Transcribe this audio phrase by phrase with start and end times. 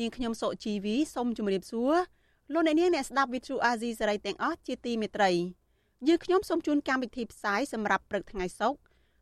[0.00, 1.92] នាងខ្ញុំសុជីវីសូមជម្រាបសួរ
[2.52, 5.30] លោកអ្នកនាងអ្នកស្ដាប់ Vuthu Azizi Serai ទាំងអស់ជាទីមេត្រី
[6.08, 8.78] យើងខ្ញុំសូមជូនកម្មវិធីផ្សាយសម្រាប់ព្រឹកថ្ងៃសុក្រ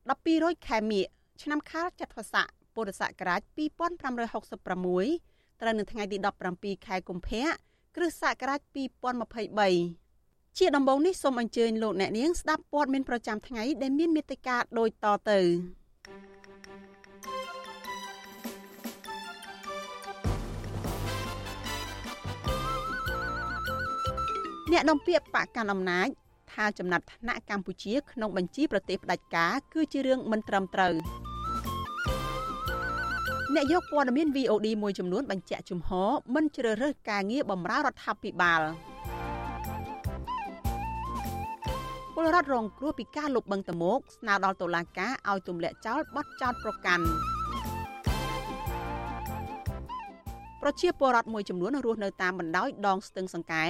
[0.07, 1.05] 12រោចខែមិញ
[1.43, 6.17] ឆ្នាំខាលចត្វាស័កពុរសករាជ2566ត្រូវនៅថ្ងៃទី
[6.53, 7.45] 17ខែកុម្ភៈ
[7.97, 8.61] គ្រិស្តសករាជ
[9.39, 15.41] 2023ជាដំបូងនេះសូមអញ្ជើញលោកអ្នកនាងស្ដាប់ព័ត៌មានប្រចាំថ្ងៃដែលមានមេត្តាដូចតទៅ
[24.73, 26.09] អ្នកនាំពាក្យបកកណ្ដាលអំណាច
[26.53, 30.95] ថាចំណាត់ថ្នាក់កម្ពុជាក្នុងបញ្ជីប្រទេសផ្ដាច់ការគឺជារឿងមិនត្រឹមត្រូវ
[33.55, 38.61] អ្នកយកព័ត៌មាន VOD មួយចំនួនបញ្ជាក់ជំហរមិនជ្រើសរើសការងារបម្រើរដ្ឋាភិបាល
[42.15, 47.07] ពលរដ្ឋរងគ្រោះពីការលុបបង្តមោកស្នើដល់តុលាការឲ្យទម្លាក់ចោលបទចោទប្រកាន់
[50.63, 53.67] ប្រជាពលរដ្ឋមួយចំនួនរស់នៅតាមបណ្ដោយដងស្ទឹងសង្កែ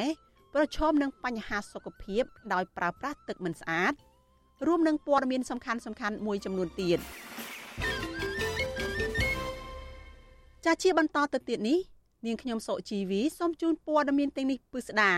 [0.55, 3.93] ប្រឈមនឹងបញ្ហាសុខភាពដោយប្រើប្រាស់ទឹកមិនស្អាត
[4.67, 6.99] រួមនឹងព័ត៌មានសំខាន់សំខាន់មួយចំនួនទៀត
[10.65, 11.79] ចាជាបន្តទៅទៀតនេះ
[12.27, 15.13] នាងខ្ញុំសុជីវីសូមជូនព័ត៌មានទាំងនេះពិស្ដា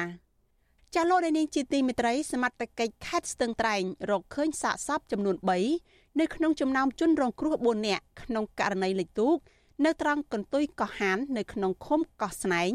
[0.94, 5.36] ចាលោកនាងជាទីមេត្រីសមត្ថកិច្ចខេត្តស្ទឹងត្រែងរកឃើញសាកសពចំនួន
[5.78, 9.36] 3នៅក្នុងចំណោមជនរងគ្រោះ4នាក់ក្នុងករណីលិចទូក
[9.84, 12.72] នៅត្រង់កន្ទុយកោះហាននៅក្នុងឃុំកោះស្នែង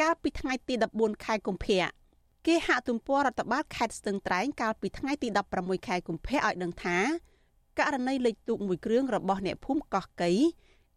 [0.00, 1.86] កាលពីថ្ងៃទី14ខែកុម្ភៈ
[2.46, 5.28] គេហាក់ទំព័ររដ្ឋបាលខេត្តស្ទឹងត្រែងកាលពីថ្ងៃទី
[5.58, 6.98] 16ខែកុម្ភៈឲ្យដឹងថា
[7.78, 10.30] ករណីលិចទូកមួយគ្រឿងរបស់អ្នកភូមិកោះកៃ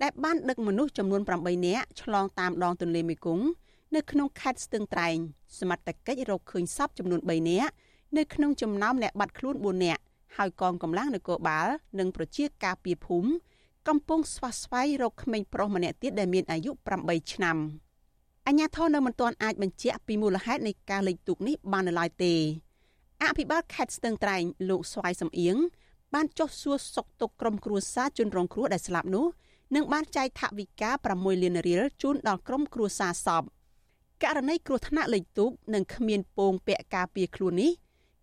[0.03, 3.45] ដែលបានដឹកមនុស្សចំនួន8នាក់ឆ្លងតាមដងទន្លេមេគង្គ
[3.95, 5.17] នៅក្នុងខេត្តស្ទឹងត្រែង
[5.59, 7.73] សមត្ថកិច្ចរកឃើញសពចំនួន3នាក់
[8.17, 10.01] នៅក្នុងចំណោមអ្នកបាត់ខ្លួន4នាក់
[10.37, 11.67] ហើយកងកម្លាំងនគរបាល
[11.99, 13.29] និងប្រជាការពារភូមិ
[13.87, 17.57] កំពុងស្វះស្វែងរកក្មេងប្រុសម្នាក់ទៀតដែលមានអាយុ8ឆ្នាំ
[18.47, 22.33] អញ្ញាធននៅមិនទាន់អាចបញ្ជាក់ពីមូលហេតុនៃការលេចទូកនេះបាននៅឡើយទេ
[23.23, 25.55] អភិបាលខេត្តស្ទឹងត្រែងលោកស្វាយសំអៀង
[26.13, 29.25] បានចុះសួរសុខទុក្ខក្រុមគ្រួសារជនរងគ្រោះដែលស្លាប់នោះ
[29.75, 33.43] និងបានចែកថវិកា6លានរៀលជូនដល់ក្រុមគ្រួសារសព
[34.23, 37.71] ករណីគ្រោះថ្នាក់លេខទូកនិងគ្មានពងពាក់ការពារខ្លួននេះ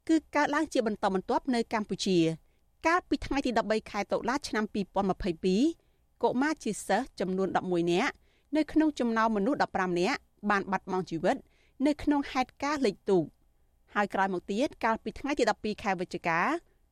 [0.09, 2.19] គឺកើតឡើងជាបន្តបន្ទាប់នៅកម្ពុជា
[2.87, 4.65] កាលពីថ្ងៃទី13ខែតុលាឆ្នាំ
[5.45, 8.15] 2022កុមារជាសិស្សចំនួន11នាក់
[8.57, 10.21] នៅក្នុងចំណោមមនុស្ស15នាក់
[10.51, 11.37] បានបាត់បង់ជីវិត
[11.87, 13.25] នៅក្នុងហេតុការណ៍លេខទូក
[13.95, 16.41] ហើយក្រោយមកទៀតកាលពីថ្ងៃទី12ខែវិច្ឆិកា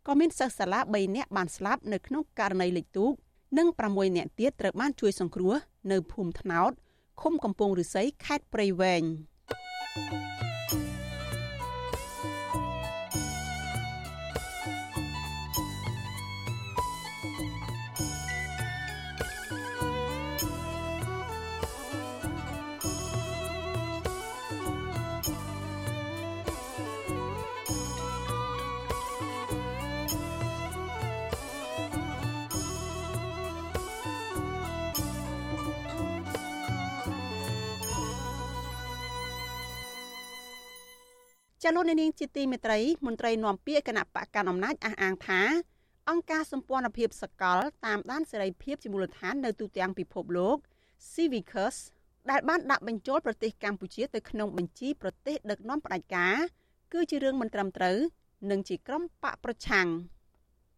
[0.07, 3.13] ក៏មានសិស្សសាលា3នាក់បានស្លាប់នៅក្នុងករណីលេខទូក
[3.59, 5.55] និង6នាក់ទៀតត្រូវបានជួយសង្គ្រោះ
[5.93, 6.73] នៅភូមិថ្នោត
[7.21, 9.03] ឃុំកំពង់ឫស្សីខេត្តព្រៃវែង។
[41.67, 45.41] ចលនានាងជាទីមេត្រីមន្ត្រីនាំពាក្យគណៈបកកណ្ដាលអំណាចអះអាងថា
[46.11, 50.57] អង្គការសម្ព័ន្ធភាពសកលតាមដានសេរីភាពជាមូលដ្ឋាននៅទូទាំងពិភពលោក
[51.13, 51.77] Civicus
[52.31, 56.37] ដែលបានដាក់បញ្ចូលប្រទេសកម្ពុជាទៅក្នុងបញ្ជីប្រទេសដឹកនាំផ្ដាច់ការ
[56.93, 57.99] គឺជារឿងមិនត្រឹមត្រូវ
[58.51, 59.89] និងជាក្រុមបកប្រឆាំង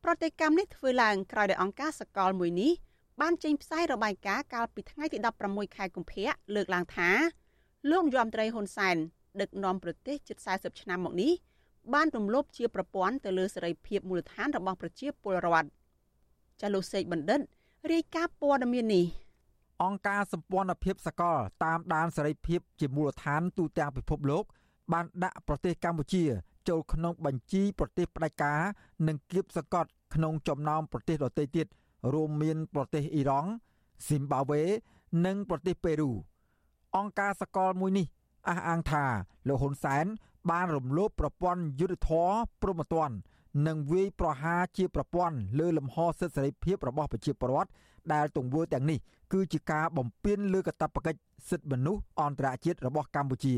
[0.05, 2.73] ប្រតិកម្មនេះធ្វើឡើងក្រោយដោយអង្គការសកលមួយនេះ
[3.21, 5.19] បានចេញផ្សាយរបាយការណ៍កាលពីថ្ងៃទី
[5.49, 7.11] 16ខែកុម្ភៈលើកឡើងថា
[7.91, 8.97] លោកយមត្រីហ៊ុនសែន
[9.41, 11.33] ដឹកនាំប្រទេសជិត40ឆ្នាំមកនេះ
[11.95, 15.69] បានរំលោភជាប្រព័ន្ធទៅលើសេរីភាពមូលដ្ឋានរបស់ប្រជាពលរដ្ឋ
[16.61, 17.41] ចាលោកសេកបណ្ឌិត
[17.93, 19.05] រាយការណ៍ព័ត៌មាននេះ
[19.83, 24.45] អង្គការសម្ព័ន្ធភាពសកលតាមដានសេរីភាពជាមូលដ្ឋានទូទាំងពិភពលោក
[24.93, 26.25] បានដាក់ប្រទេសកម្ពុជា
[26.69, 28.61] ចូលក្នុងបញ្ជីប្រទេសផ្ដាច់ការ
[29.09, 31.67] និងគៀបសង្កត់ក្នុងចំណោមប្រទេសដទៃទៀត
[32.15, 33.51] រួមមានប្រទេសអ៊ីរ៉ង់
[34.07, 34.63] ស៊ីមបាវេ
[35.27, 36.11] និងប្រទេសប៉េរូ
[36.97, 38.07] អង្គការសកលមួយនេះ
[38.49, 39.05] អះអាងថា
[39.49, 40.07] លោកហ៊ុនសែន
[40.51, 42.31] បានរំលោភប្រព័ន្ធយុទ្ធធរ
[42.63, 43.17] ព្រហ្មទណ្ឌ
[43.67, 47.71] និងវាយប្រហារជាប្រព័ន្ធលើលំហសិទ្ធិសេរីភាពរបស់ប្រជាពលរដ្ឋ
[48.13, 48.99] ដែលទង្វើទាំងនេះ
[49.33, 53.57] គឺជាការបំពានលើកាតព្វកិច្ចសិទ្ធិមនុស្សអន្តរជាតិរបស់កម្ពុជា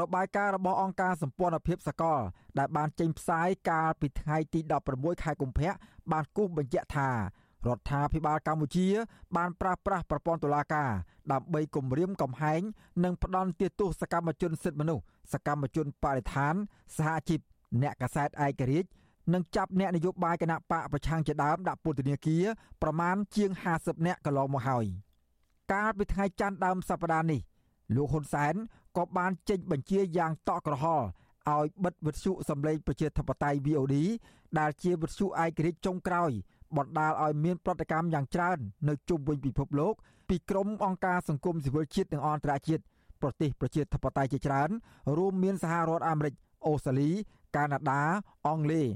[0.00, 2.20] របាយការណ៍របស់អង្គការសម្ព័ន្ធភាពសកល
[2.58, 4.60] ដែលបានចេញផ្សាយកាលពីថ្ងៃទី
[4.92, 5.70] 16ខែកុម្ភៈ
[6.12, 7.10] បានគូសបញ្ជាក់ថា
[7.66, 8.86] រដ្ឋាភិបាលកម្ពុជា
[9.36, 10.90] បានប្រាស្រ័យប្រព័ន្ធតុលាការ
[11.32, 12.60] ដើម្បីគម្រាមកំហែង
[13.04, 13.50] និងផ្ដន់
[13.80, 16.54] ទោសសកម្មជនសិទ្ធិមនុស្សសកម្មជនបរិស្ថាន
[16.96, 17.40] សហជីព
[17.82, 18.88] អ្នកកសែតឯករាជ្យ
[19.34, 22.44] និងចាប់អ្នកនយោបាយគណៈបកប្រឆាំងជាដើមដាក់ពន្ធនាគារ
[22.82, 24.86] ប្រមាណជាង50នាក់កន្លងមកហើយ
[25.72, 27.40] កាលពីថ្ងៃច័ន្ទដើមសប្តាហ៍នេះ
[27.94, 28.54] លោកហ៊ុនសែន
[28.96, 31.06] ក៏បានចេញបញ្ជាយ៉ាងតក់ក្រហល់
[31.50, 33.96] ឲ្យបិទវិទ្យុសម្លេងប្រជាធិបតេយ្យ VOD
[34.58, 36.30] ដែលជាវិទ្យុឯករាជ្យចុងក្រោយ
[36.76, 38.58] បណ្ដាលឲ្យមានប្រតិកម្មយ៉ាងច្រើន
[38.88, 39.94] នៅជុំវិញពិភពលោក
[40.28, 42.82] ពីក្រមអង្គការសង្គមស៊ីវិលជាតិនិងអន្តរជាតិ
[43.22, 44.70] ប្រទេសប្រជាធិបតេយ្យជាច្រើន
[45.16, 46.34] រួមមានសហរដ្ឋអាមេរិក
[46.66, 47.10] អូស្ត្រាលី
[47.56, 48.02] កាណាដា
[48.46, 48.86] អង់គ្លេស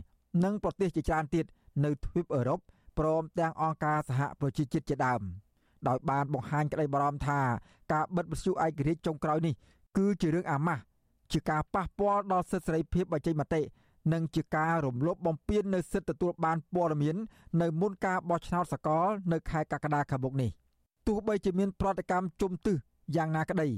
[0.44, 1.44] និងប្រទេសជាច្រើនទៀត
[1.84, 2.60] នៅទ្វីបអឺរ៉ុប
[2.98, 5.20] ព្រមទាំងអង្គការសហប្រជាជាតិជាដើម
[5.88, 7.40] ដោយបានបង្ហាញក្តីបារម្ភថា
[7.92, 9.54] ការបិទវិទ្យុឯករាជ្យចុងក្រោយនេះ
[9.96, 10.82] គឺជារឿងអាម៉ាស់
[11.32, 13.60] ជាការប៉ះពាល់ដល់សិទ្ធិសេរីភាពបញ្ចេញមតិ
[14.12, 17.16] និងជាការរំលោភបំពាននៅសិទ្ធិទទួលបានព័ត៌មាន
[17.60, 20.50] នៅមុនការបោះឆ្នោតសកលនៅខែកក្កដាខាងមុខនេះ
[21.06, 22.76] ទោះបីជាមានប្រតិកម្មជុំទឹះ
[23.16, 23.68] យ៉ាងណាក្តី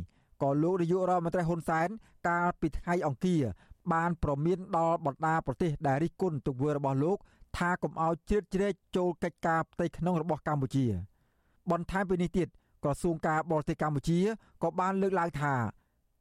[0.42, 1.88] ក៏លោកនាយករដ្ឋមន្ត្រីហ៊ុនសែន
[2.28, 3.42] កាលពីថ្ងៃអង្គារ
[3.92, 7.18] បានប្រមានដល់បណ្ដាប្រទេសដែលរិះគន់ទង្វើរបស់លោក
[7.56, 10.86] ថាកុំឲ្យជ្រៀតជ្រែកចូលកិច្ចការផ្ទៃក្នុងរបស់កម្ពុជា
[11.70, 12.48] បន្ថែមពីនេះទៀត
[12.84, 14.18] ក្រសួងការបរទេសកម្ពុជា
[14.62, 15.54] ក៏បានលើកឡើងថា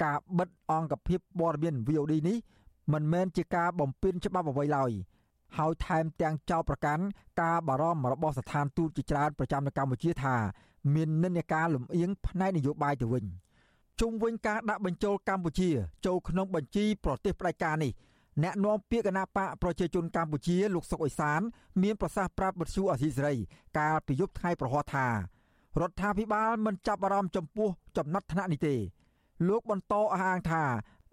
[0.03, 2.37] ការបិទអង្គភាពព័ត៌មាន VOD នេះ
[2.93, 4.91] មិនមែនជាការបំពានច្បាប់អ្វីឡើយ
[5.57, 7.03] ហើយថែមទាំងចោទប្រកាន់
[7.41, 10.35] ការបារម្ភរបស់ស្ថានទូតជាច្រើនប្រចាំនៅកម្ពុជាថា
[10.93, 13.25] មាននិន្នាការលំអៀងផ្នែកនយោបាយទៅវិញ
[13.99, 15.69] ជុំវិញការដាក់បញ្ចូលកម្ពុជា
[16.05, 17.91] ចូលក្នុងបញ្ជីប្រទេសផ្ដាច់ការនេះ
[18.43, 21.41] អ្នកនាំពាក្យគណៈបកប្រជាជនកម្ពុជាលោកសុកអេសាន
[21.81, 23.35] មានប្រសាសន៍ប្រាប់បទសុអសីសេរី
[23.77, 28.75] កាលពីយប់ថ្ងៃប្រហ័សថារដ្ឋាភិបាលមិនចាប់អារម្មណ៍ចំពោះចំណាត់ថ្នាក់នេះទេ
[29.47, 30.63] លោកបន្តអះអាងថា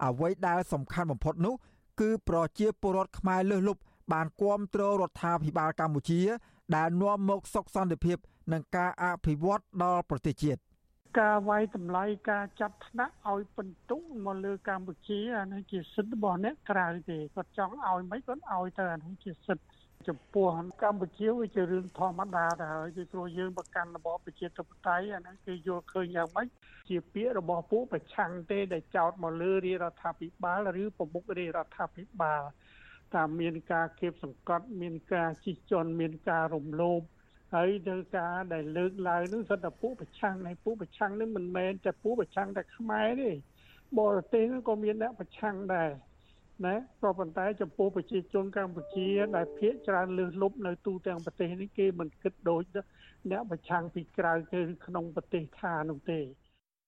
[0.05, 1.55] អ្វីដែលសំខាន់បំផុតនោះ
[1.99, 3.81] គឺប្រជាពលរដ្ឋខ្មែរលើសលប់
[4.13, 6.21] បានគ្រប់គ្រងរដ្ឋាភិបាលកម្ពុជា
[6.75, 8.17] ដែលនាំមកសុខសន្តិភាព
[8.51, 10.59] និងការអភិវឌ្ឍដល់ប្រទេសជាតិ
[11.17, 19.65] ការវាយតម្លៃការចាត់ថ្នាក់ឲ្យបន្ទុកមកលើកម្ពុជាអានេះជាសិទ្ធិរបស់អ្នកក្រៅទេគាត់ចង់ឲ្យមិនគាត់ឲ្យទៅអានេះជាសិទ្ធិ
[20.07, 20.47] ចំពោះ
[20.83, 26.47] កម្ពុជាវាជារឿងធម្មតាទៅហើយគឺព្រោះយើងប្រកាន់របបប្រជាធិបតេយ្យអាហ្នឹងគឺយល់ឃើញយ៉ាងម៉េច
[26.89, 32.43] ជាពាក្យរបស់ពួកប្រឆាំងទេដែលចោទមកលើរាជរដ្ឋាភិបាលឬប្រមុខរាជរដ្ឋាភិបាល
[33.15, 37.01] តាមមានការគៀបសង្កត់មានការជិះជាន់មានការរំលោភ
[37.53, 43.31] ហើយទៅការដែលលើកឡើងនោះសិតតែពួកប្រឆាំងហើយពួកប្រឆាំងនេះមិនមែនតែពួកប្រឆាំងតែខ្មែរទេ
[43.99, 45.89] បរទេសក៏មានអ្នកប្រឆាំងដែរ
[46.65, 52.63] ណាក៏ប៉ុន្តែចំពោះប្រជាជនកម្ពុជាដែលភាគច្រើនលើសលប់នៅទូទាំងប្រទេសនេះគេមិនគិតដូច
[53.31, 56.19] អ្នកប្រឆាំងពីក្រៅគឺក្នុងប្រទេសថានោះទេ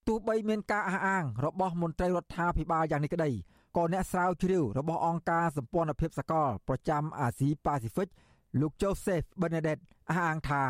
[0.07, 3.31] ទោះបីមានការអះអាងរបស់មន្ត្រីរដ្ឋាភិបាលយ៉ាងនេះក្តី
[3.77, 8.09] ក៏អ្នកស្រាវជ្រាវរបស់អង្គការសម្ព័ន្ធភាពសកលប្រចាំអាស៊ីប៉ាស៊ីហ្វិក
[8.61, 10.63] លោក Joseph Bernadette អះអាងថា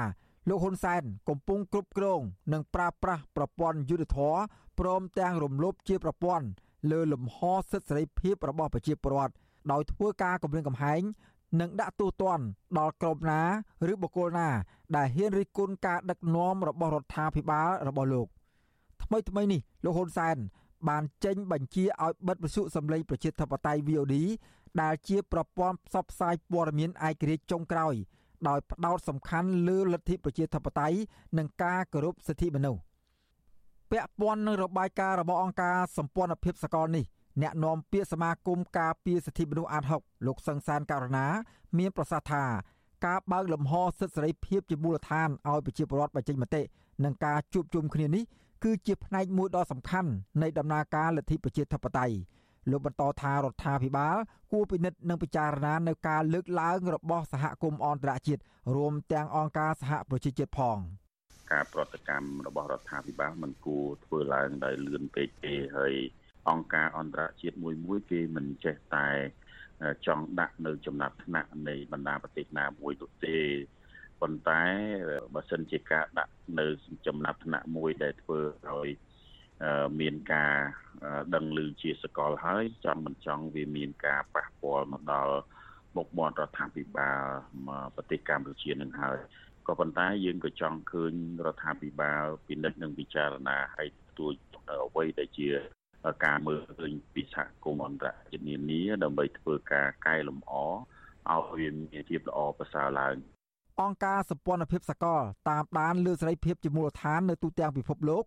[0.49, 2.21] លោកហ៊ុនសែនកំពុងគ្រប់គ្រង
[2.53, 4.35] និងប្រើប្រាស់ប្រព័ន្ធយុទ្ធធរ
[4.79, 6.45] ព្រមទាំងរំលោភជាប្រព័ន្ធ
[6.91, 7.39] លើលំហ
[7.71, 9.33] សិទ្ធិសេរីភាពរបស់ប្រជាពលរដ្ឋ
[9.71, 11.01] ដោយធ្វើការគម្រាមកំហែង
[11.59, 12.45] និងដាក់ទោសទណ្ឌ
[12.79, 13.41] ដល់ក្រុមណា
[13.91, 14.49] ឬបុគ្គលណា
[14.95, 18.27] ដែលហ៊ានរិះគន់ការដឹកនាំរបស់រដ្ឋាភិបាលរបស់លោក
[19.03, 20.37] ថ្មីថ្មីនេះលោកហ៊ុនសែន
[20.89, 24.15] បានចេញបញ្ជាឲ្យបិទវិទ្យុសម្លេងប្រជាធិបតេយ្យ VOD
[24.81, 27.95] ដែលជាប្រព័ន្ធផ្សព្វផ្សាយព័ត៌មានឯករាជ្យចុងក្រោយ
[28.47, 30.97] ដោយផ្ដោតសំខាន់លើលទ្ធិប្រជាធិបតេយ្យ
[31.37, 32.81] និងការគោរពសិទ្ធិមនុស្ស
[33.91, 37.05] ពាក់ព័ន្ធនឹងរបាយការណ៍របស់អង្គការសម្ព័ន្ធភាពសកលនេះ
[37.41, 41.25] អ្នកនាំពាក្យសមាគមការពារសិទ្ធិមនុស្សអាត6លោកសង្សានករណា
[41.77, 42.43] មានប្រសាសន៍ថា
[43.05, 46.61] ការបើកលំហសិទ្ធិសេរីភាពជាមូលដ្ឋានឲ្យប្រជាពលរដ្ឋបញ្ចេញមតិ
[47.03, 48.23] និងការជួបជុំគ្នានេះ
[48.63, 50.09] គឺជាផ្នែកមួយដ៏សំខាន់
[50.41, 52.15] នៃដំណើរការលទ្ធិប្រជាធិបតេយ្យ
[52.69, 54.17] លោកបន្តថារដ្ឋាភិបាល
[54.51, 58.41] គួរពិនិត្យនិងពិចារណានៅការលើកឡើងរបស់សហគមន៍អន្តរជាតិ
[58.75, 60.77] រួមទាំងអង្គការសហប្រជាជាតិផង
[61.51, 65.93] ការប្រតិកម្មរបស់រដ្ឋាភិបាលមិនគួរធ្វើឡើងដោយលឿនពេកទេហើយ
[66.49, 69.07] អង្គការអន្តរជាតិមួយមួយគេមិនចេះតែ
[70.07, 73.37] ចង់ដាក់នៅចំណាត់ថ្នាក់នៃបណ្ដាប្រទេសណាមួយនោះទេ
[74.21, 74.63] ប៉ុន្តែ
[75.33, 76.65] បើសិនជាការដាក់នៅ
[77.07, 78.39] ចំណាត់ថ្នាក់មួយដែលធ្វើ
[78.69, 78.89] ឲ្យ
[79.99, 80.53] មានការ
[81.35, 85.35] ដឹងឮជាសកលហើយចង់មិនចង់វាមានការប៉ះពាល់មកដល់
[85.95, 87.21] មុខមាត់រដ្ឋាភិបាល
[87.95, 89.17] ប្រទេសកម្ពុជានឹងហើយ
[89.67, 91.13] ក៏ប៉ុន្តែយើងក៏ចង់ឃើញ
[91.45, 93.89] រដ្ឋាភិបាលពិនិត្យនិងពិចារណាឲ្យ
[94.19, 94.33] ទួច
[94.85, 95.49] អ្វីដែលជា
[96.25, 100.53] ការមើលឃើញពីសហគមន៍អន្តរជាតិនានាដើម្បីធ្វើការកែលម្អ
[101.31, 103.15] ឲ្យវាមានភាពល្អប្រសើរឡើង
[103.81, 108.23] អង្គការសម្ព័ន្ធភាពសកលតាមដានលើសេរីភាពជាមូលដ្ឋាននៅទូទាំងពិភពលោក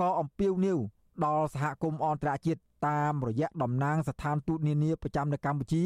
[0.00, 0.78] ក៏អំពាវនាវ
[1.24, 5.82] ដល់សហគមន៍អន្តរជាតិតាមរយៈតំណាងស្ថានទូតនានាប្រចាំនៅកម្ពុជា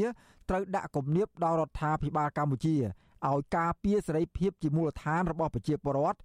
[0.48, 2.76] ត្រូវដាក់គំនាបដល់រដ្ឋាភិបាលកម្ពុជា
[3.28, 6.18] ឲ្យការពារសេរីភាពជាមូលដ្ឋានរបស់ប្រជាពលរដ្ឋ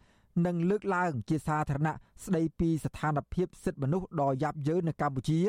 [0.46, 5.40] និងលើកឡើងជាសាធារណៈស្ដីពីស្ថានភាពសិទ្ធិមនុស្សដ៏យ៉ាប់យ៉ឺននៅកម្ពុជា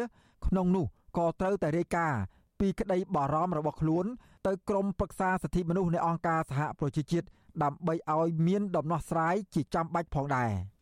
[0.46, 0.86] ក្នុងនោះ
[1.16, 2.20] ក៏ត្រូវតែរាយការណ៍
[2.60, 4.06] ពីក្តីបារម្ភរបស់ខ្លួន
[4.46, 7.26] ទៅក្រមប្រឹក្សាសិទ្ធិមនុស្សនៃអង្គការសហប្រជាជាតិ
[7.62, 10.73] ដើម្បីឲ្យមានដំណោះស្រាយជាចាំបាច់ផងដែរ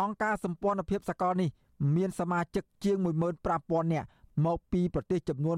[0.00, 1.50] អង្គការសម្ព័ន្ធភាពសកលនេះ
[1.96, 4.08] មានសមាជិកជាង15000នាក់
[4.46, 5.56] មកពីប្រទេសចំនួន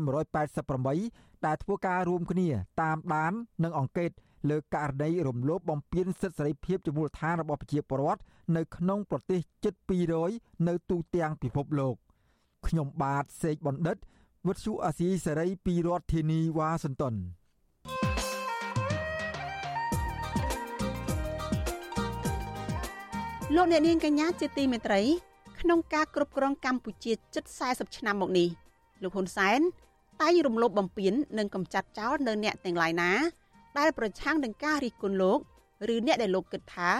[0.72, 2.48] 188ដែលធ្វើការរួមគ្នា
[2.82, 3.32] តាមដាន
[3.64, 4.10] និងអង្កេត
[4.50, 8.22] លើករណីរំលោភបំពានសិទ្ធិសេរីភាពជាមូលដ្ឋានរបស់ប្រជាពលរដ្ឋ
[8.56, 9.74] នៅក្នុងប្រទេសជិត
[10.20, 11.94] 200នៅទូទាំងពិភពលោក
[12.66, 13.96] ខ្ញុំបាទសេកបណ្ឌិត
[14.46, 17.14] វុទ្ធុអាស៊ីសេរីពីរដ្ឋធានីវ៉ាស៊ីនតោន
[23.56, 25.00] លោកអ្នកនាងកញ្ញាជាទីមេត្រី
[25.60, 28.48] ក្នុងការគ្រប់គ្រងកម្ពុជាជិត40ឆ្នាំមកនេះ
[29.02, 29.60] លោកហ៊ុនសែន
[30.22, 33.12] តែងរំលោភបំពាននិងកំចាត់ចោលនៅអ្នកទាំងឡាយណា
[33.78, 35.38] ដែលប្រឆាំងនឹងការរិះគន់លោក
[35.94, 36.90] ឬអ្នកដែលលោកគិតថា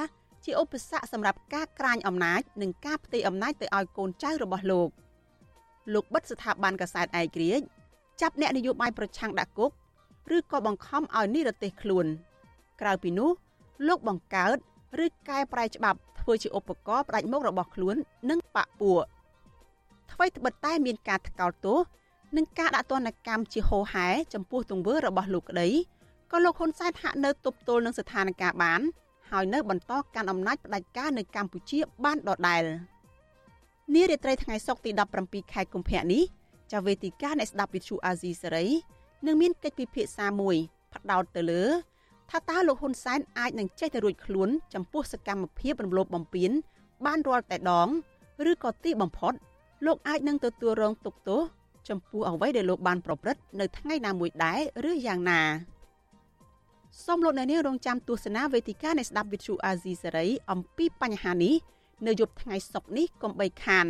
[0.45, 4.89] ជាឧបសគ្គសម្រាប់ការក្រាញអំណាចនិងការផ្ទេរអំណាចទៅឲ្យកូនចៅរបស់លោក
[5.95, 7.65] លោកបិទស្ថាប័នកសែតឯករាជ្យ
[8.21, 9.71] ចាប់អ្នកនយោបាយប្រឆាំងដាក់គុក
[10.37, 12.07] ឬក៏បង្ខំឲ្យនិរទេសខ្លួន
[12.81, 13.31] ក្រៅពីនោះ
[13.89, 14.57] លោកបង្កើត
[15.05, 17.97] ឬកែប្រែច្បាប់ ធ្វើជាឧបករណ៍ផ្ដាច់មុខរបស់ខ្លួន
[18.31, 19.03] និងបពពួក
[20.13, 21.79] អ្វីត្បិតតែមានការថ្កោលទោស
[22.37, 25.69] និងការដាក់ទណ្ឌកម្មជាហូរហែចំពោះទង្វើរបស់លោកក្តី
[26.31, 28.81] ក៏លោកហ៊ុនសែនហាក់នៅទប់ទល់នឹងស្ថានភាពបាន
[29.31, 32.63] ហើយនៅបន្តកាន់អំណាចផ្ដាច់ការនៅកម្ពុជាបានដដែល
[33.95, 34.91] នារាត្រីថ្ងៃសុក្រទី
[35.23, 36.23] 17ខែកុម្ភៈនេះ
[36.73, 38.67] ចាវេទិកានៃស្ដាប់វិទ្យុអាស៊ីសេរី
[39.27, 40.57] នឹងមានកិច្ចពិភាក្សាមួយ
[40.95, 41.63] ផ្ដោតទៅលើ
[42.35, 46.51] ថាតើលោកហ៊ុនសែនអាចនឹងចេះទៅរួចខ្លួន ចំពោះសកម្មភាពរំលោភបំពាន
[47.07, 47.89] បានរាល់តែដង
[48.51, 49.33] ឬក៏ទីបំផុត
[49.87, 51.41] លោកអាចនឹងទទួលរងទុក្ខទោស
[51.89, 54.61] ចំពោះអ្វីដែលលោកបានប្រព្រឹត្តនៅថ្ងៃណាមួយដែរ
[54.91, 55.41] ឬយ៉ាងណា
[57.05, 61.55] សូមលោកអ្នកនាងរងចាំទស្សនាវេទិកានៃស្ដាប់វិទ្យុអាស៊ីសេរីអំពីបញ្ហានេះ
[62.07, 63.87] នៅយប់ថ្ងៃសុក្រនេះកុំបីខាន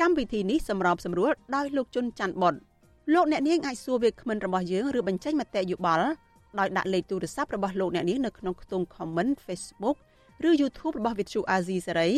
[0.00, 2.54] កម្មវិធីនេះសម្របសម្រួលដោយលោកជុនច័ន្ទបុត
[3.14, 6.08] លោកអ្នកនាងអាចសួរវាគ្មិនរបស់យើងឬបញ្ចេញមតិយោបល់
[6.60, 9.96] ដោយដាក់លេខទូរស័ព្ទរបស់លោកអ្នកនាងនៅក្នុងខ្ទង់ comment Facebook
[10.48, 12.12] ឬ YouTube របស់ Vithu Azizi Serai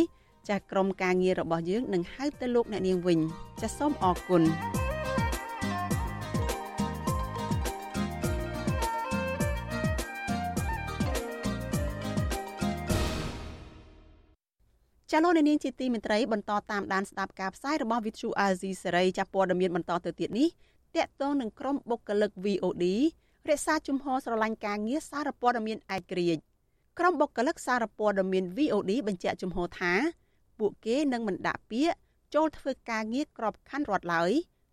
[0.48, 3.18] ចាស់ក្រុមការងាររបស់យើងនឹងហៅទៅលោកអ្នកនាងវិញ
[3.60, 4.42] ចាសសូមអរគុណ
[15.12, 20.48] ចាលោកនាងជាទីមេត្រីបន្តតាមដានស្ដាប់ការផ្សាយរបស់ Vithu Azizi Serai ចាប់ព័ត៌មានបន្តទៅទៀតនេះ
[20.96, 22.84] តកតងនឹងក្រុមបុគ្គលិក VOD
[23.50, 26.42] រក្សាជំហរស្រឡាញ់ការងារសារព័ត៌មានឯករាជ្យ
[26.98, 29.92] ក្រុមបុគ្គលិកសារព័ត៌មាន VOD បញ្ជាក់ជំហរថា
[30.58, 31.96] ពួកគេនឹងមិនដាក់ពាក្យ
[32.34, 34.30] ចូលធ្វើការងារក្របខ័ណ្ឌរដ្ឋឡើយ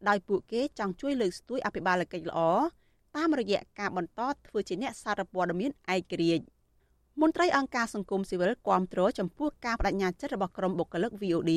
[0.07, 2.39] ដោយពួកគេចង់ជួយលើកស្ទួយអភិបាលកិច្ចល្អ
[3.15, 6.45] តាមរយៈការបន្តធ្វើជាអ្នកសារព័ត៌មានឯករាជ្យ
[7.21, 11.51] មន្ត្រីអង្គការសង្គមស៊ីវិលគាំទ្រចំពោះការបដិញ្ញាចិត្តរបស់ក្រុមបុគ្គលិក VOD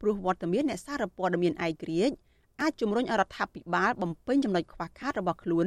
[0.00, 2.14] ព្រោះវត្តមានអ្នកសារព័ត៌មានឯករាជ្យ
[2.60, 5.66] អាចជំរុញរដ្ឋាភិបាលបំពេញចំណុចខ្វះខាតរបស់ខ្លួន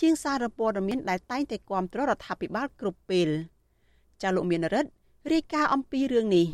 [0.00, 3.28] ជាងសារព័ត៌មានដែលតែងតែគាំទ្ររដ្ឋាភិបាលគ្រប់ពេល
[4.22, 4.90] ចាលោកមានរិទ្ធ
[5.32, 6.46] រាយការណ៍អំពីរឿងនេះ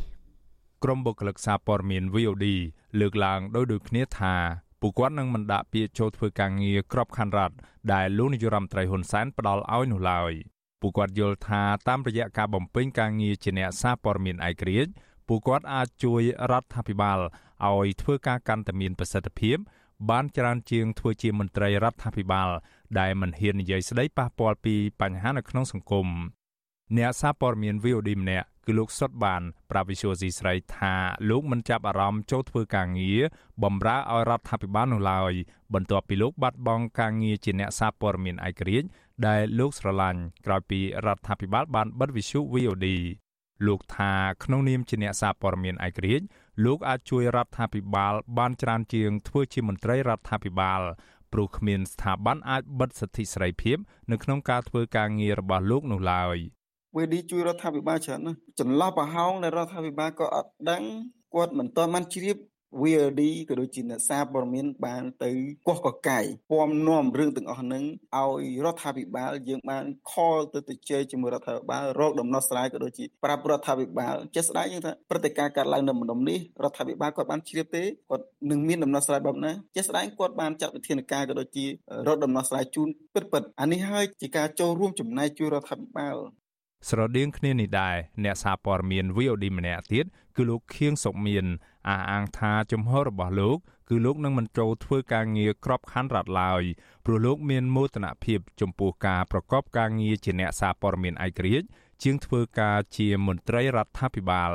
[0.84, 2.46] ក្រមបុគ្គលិកសារព័ត៌មាន VOD
[3.00, 4.34] លើកឡើងដោយដូចគ្នាថា
[4.80, 7.56] ពួកគាត់នឹងមិនដាក់ពាក្យចូលធ្វើការងារក្របខ័ណ្ឌរដ្ឋ
[7.92, 10.32] ដែលលោកនាយរដ្ឋមន្ត្រីហ៊ុនសែនផ្ដល់ឲ្យនោះឡើយ
[10.80, 14.92] ពួកគាត់យល់ថាតាមរយៈការបំពេញការងារជាអ្នកសារព័ត៌មានឯករាជ្យ
[15.28, 17.18] ពួកគាត់អាចជួយរដ្ឋាភិបាល
[17.68, 19.56] ឲ្យធ្វើការកាន់តែមានប្រសិទ្ធភាព
[20.10, 22.48] បានច្រើនជាងធ្វើជាមន្ត្រីរដ្ឋាភិបាល
[22.98, 26.08] ដែលមិនហ៊ាននិយាយស្ដីប៉ះពាល់ពីបញ្ហានៅក្នុងសង្គម
[26.98, 30.94] អ្នកសារព័ត៌មាន VOD ម្នាក់គឺលោកសុតបានប្រាប់វិសុយស៊ីស្រីថា
[31.30, 33.20] លោកមិនចាប់អារម្មណ៍ចូលធ្វើការងារ
[33.62, 35.32] បម្រើឲ្យរដ្ឋាភិបាលនោះឡើយ
[35.74, 38.88] បន្ទាប់ពីលោកបាត់បង់ការងារជាអ្នកសារព័ត៌មានឯករាជ្យ
[39.26, 42.86] ដែលលោកស្រឡាញ់ក្រោយពីរដ្ឋាភិបាលបានបិទវិសុយ VOD
[43.66, 44.12] លោកថា
[44.44, 46.24] ក្នុងនាមជាអ្នកសារព័ត៌មានឯករាជ្យ
[46.64, 50.80] លោកអាចជួយរដ្ឋាភិបាលបានច្រើនជាងធ្វើជាមន្ត្រីរដ្ឋាភិបាល
[51.32, 53.76] ព្រោះគ្មានស្ថាប័នអាចបិទសិទ្ធិសេរីភាព
[54.10, 56.38] នៅក្នុងការធ្វើការងាររបស់លោកនោះឡើយ
[56.96, 60.82] វេឌីជួយរដ្ឋាភិបាលច្រើនណាស់ចន្លោះប្រហោងនៃរដ្ឋាភិបាលក៏អត់ដឹង
[61.34, 62.36] គាត់មិនទាន់បានជ្រាប
[62.80, 65.30] VLD ក៏ដូចជាអ្នកសារព័ត៌មានបានទៅ
[65.68, 67.84] កោះកកាយពំនាំរឿងទាំងអស់ហ្នឹង
[68.16, 81.66] ឲ្យរដ្ឋាភិបាលយើងបានខលទៅទៅជែកជាមួយរដ្ឋាភិបាលរកដំណោះស្រាយក៏ដូចជាប្រាប់រដ្ឋាភិបាលជាក់ស្ដែងយើងថាព្រឹត្តិការណ៍កើតឡើងនៅម្ដុំនេះរដ្ឋាភិបាលគាត់បានជ្រាបទេគាត់នឹងមានដំណោះស្រាយបែបណាជាក់ស្ដែងគាត់បានចាត់វិធានការក៏ដូចជា
[82.06, 86.16] រកដំណោះស្រាយជូនពិតពិតអានេះហើយជាការចូលរួមចំណែកជួយរដ្ឋាភិបាល
[86.88, 90.04] ស្រដៀងគ្នានេះដែរអ្នកសារព័ត៌មាន VOD ម្នាក់ទៀត
[90.36, 91.46] គឺលោកខៀងសុកមាន
[91.88, 93.58] អះអាងថាជំហររបស់លោក
[93.88, 96.62] គឺលោកនឹងមិនចូលធ្វើការងារក្របខ័ណ្ឌរដ្ឋឡើយ
[97.06, 101.66] ព្រោះលោកមានមោទនភាពចំពោះការប្រកបការងារជាអ្នកសារព័ត៌មានឯករាជ្យ
[102.02, 104.52] ជាងធ្វើការជាមន្ត្រីរដ្ឋាភិបាល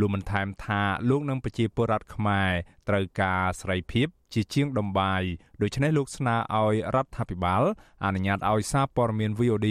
[0.00, 2.50] លោកបានថែមថាលោកនឹងប្រជាពលរដ្ឋខ្មែរ
[2.88, 5.22] ត្រូវការសេរីភាព ជាជាងដំបាយ
[5.62, 7.62] ដូច្នេះលោកស្នើឲ្យរដ្ឋាភិបាល
[8.04, 9.68] អនុញ្ញាតឲ្យសារព័ត៌មាន VOD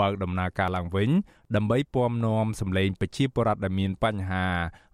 [0.00, 1.10] បើកដំណើរការឡើងវិញ
[1.56, 4.44] ដើម្បីពំនាំសម្លេងប្រជាពលរដ្ឋដែលមានបញ្ហា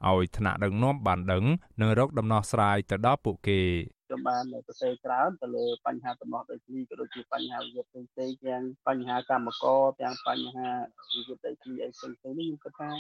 [0.08, 1.44] ឲ្យថ្នាក់ដឹកនាំបានដឹង
[1.80, 3.60] និងរកដំណោះស្រាយទៅដល់ពួកគេ
[4.08, 10.68] ខ្ញុំបានសរសេរច្រើនទៅលើបញ្ហាដំណោះដីធ្លីក៏ដូចជាបញ្ហាវិវាទផ្សេងៗទាំងបញ្ហាកម្មករទាំងបញ្ហា
[11.14, 12.90] វិវាទដីធ្លីអីផ្សេងៗនេះខ្ញុំគិតថា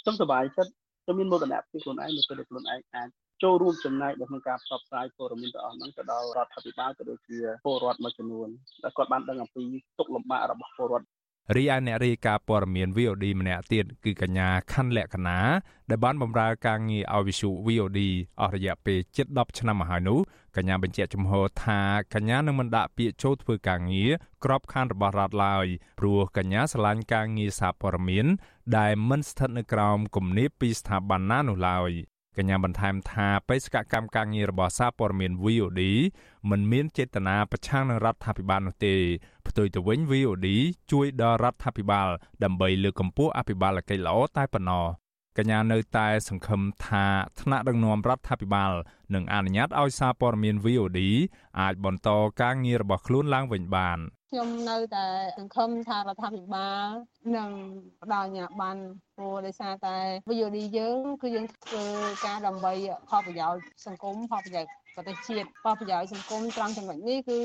[0.00, 0.72] ខ្ញុំសប្បាយចិត្ត
[1.04, 3.08] ខ្ញុំមានមោទនភាពខ្លួនឯងនៅពេលដែលខ្លួនឯងអាច
[3.42, 8.48] ចូលរួមចំណែកក្នុងការផ្សព្វផ្សាយព័ត៌មានទាំងអស់ហ្នឹងទៅដល់រដ្ឋាភិបាលក៏ដូចជាពលរដ្ឋមួយចំនួន
[8.82, 9.64] ដែលគាត់បានដឹងអំពី
[9.98, 11.06] ទុកលំបាករបស់ពលរដ្ឋ
[11.56, 15.38] រីឯអ្នករាយការណ៍ព័ត៌មាន VOD ម្នាក់ទៀតគឺកញ្ញាខណ្ឌលក្ខណា
[15.90, 18.00] ដែលបានបម្រើការងារឲ្យវិសុ VOD
[18.40, 20.18] អស់រយៈពេលជិត10ឆ្នាំមកហើយនោះ
[20.56, 21.32] កញ្ញាបញ្ជាក់ចំហ
[21.64, 21.80] ថា
[22.14, 24.10] កញ្ញានឹងមិនដាក់ពាក្យចូលធ្វើការងារ
[24.44, 25.66] ក្របខ័ណ្ឌរបស់រដ្ឋឡើយ
[25.98, 28.26] ព្រោះកញ្ញាស្រឡាញ់ការងារសារព័ត៌មាន
[28.78, 31.92] ដែលមិនស្ថិតនៅក្រោមគំនាបពីស្ថាប័នណានោះឡើយ
[32.38, 35.82] កញ្ញាបន្ថែមថាបេសកកម្មការងាររបស់សារព័ត៌មាន VOD
[36.50, 38.94] មិនមានចេតនាប្រឆាំងនឹងរដ្ឋាភិបាលនោះទេ
[39.46, 40.46] ផ្ទុយទៅវិញ VOD
[40.92, 42.08] ជួយដល់រដ្ឋាភិបាល
[42.44, 44.86] ដើម្បីលើកកម្ពស់អភិបាលកិច្ចល្អតែប៉ុណ្ណោះ
[45.38, 47.04] កញ្ញានៅតែសង្ឃឹមថា
[47.40, 48.72] ថ្នាក់ដឹកនាំរដ្ឋាភិបាល
[49.14, 51.00] នឹងអនុញ្ញាតឲ្យសារព័ត៌មាន VOD
[51.60, 52.08] អាចបន្ត
[52.40, 53.98] ការងាររបស់ខ្លួនឡើងវិញបាន
[54.30, 55.06] ខ្ញុំនៅតែ
[55.38, 56.88] សង្ឃឹមថារដ្ឋាភិបាល
[57.36, 57.50] នឹង
[58.02, 58.80] ផ្ដល់អាជ្ញាប័ណ្ណ
[59.16, 59.96] ព្រោះដោយសារតែ
[60.28, 61.84] VOD យើងគឺយើងធ្វើ
[62.26, 62.72] ការដើម្បី
[63.08, 67.40] ផលប្រយោជន៍សង្គមផលប្រយោជន៍ប្រទេសជាតិផលប្រយោជន៍សង្គមត្រង់ចំណុចនេះគឺ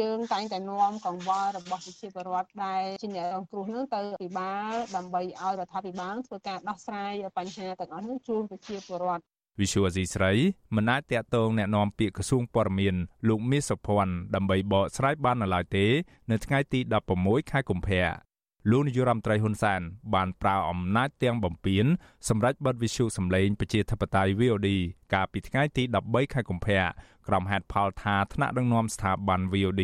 [0.00, 9.24] យើងតែងតែនាំកង្វល់របស់ប្រជាពលរដ្ឋដែលជាអ្នករងគ្រោះនឹងទៅពិបាលដើម្បីឲ្យរដ្ឋាភិបាលធ្វើការដោះស្រាយបញ្ហាទាំងអស់នេះជូនប្រជាពលរដ្ឋ
[9.59, 10.31] វិសុវអសីស្រី
[10.75, 12.95] មិនអាចតាក់ទងแนะនាំពាក្យក្រសួងព័ត៌មាន
[13.27, 15.85] លោកមាសសុភ័ណ្ឌដើម្បីបកស្រាយបាននៅឡើយទេ
[16.31, 16.79] នៅថ្ងៃទី
[17.15, 18.29] 16ខែកុម្ភៈ
[18.71, 19.81] លោកនាយរដ្ឋមន្ត្រីហ៊ុនសែន
[20.13, 21.85] បានប្រើអំណាចទាំងបំពេញ
[22.29, 24.69] សម្រាប់បិទវិសុសម្លេងប្រជាធិបតេយ្យ VOD
[25.13, 26.81] កាលពីថ្ងៃទី13ខែកុម្ភៈ
[27.27, 29.83] ក្រុមហេតុផលថាថ្នាក់ដឹកនាំស្ថាប័ន VOD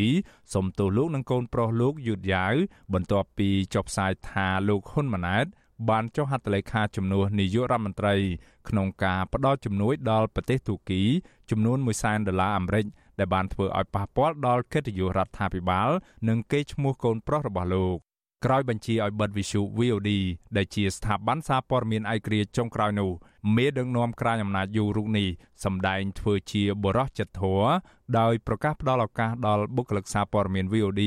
[0.54, 2.54] សុំទោសលោកនិងកូនប្រុសលោកយឺតយ៉ាវ
[2.94, 5.48] បន្ទាប់ពីចុះផ្សាយថាលោកហ៊ុនម៉ាណែត
[5.90, 8.16] បានចុះហត្ថលេខាជំនួសនាយករដ្ឋមន្ត្រី
[8.69, 11.03] ក្នុងការផ្ដល់ជំនួយដល់ប្រទេសទូគី
[11.51, 12.87] ចំនួន1សែនដុល្លារអាមេរិក
[13.19, 15.91] ដែលបានធ្វើឲ្យប៉ះពាល់ដល់កិត្តិយសរដ្ឋាភិបាល
[16.29, 17.99] និងកេរ្តិ៍ឈ្មោះកូនប្រុសរបស់លោក
[18.47, 20.11] ក្រោយបញ្ជាឲ្យបិទវិសុ VOD
[20.57, 23.11] ដែលជាស្ថាប័នសារព័ត៌មានឯករាជ្យចុងក្រោយនោះ
[23.57, 25.29] មេដឹកនាំក្រាញអំណាចយូររូបនេះ
[25.65, 27.63] សម្ដែងធ្វើជាបរោះចិត្តធរ
[28.19, 31.03] ដោយប្រកាសផ្ដល់ឱកាសដល់បុគ្គលិកសារព័ត៌មាន VOD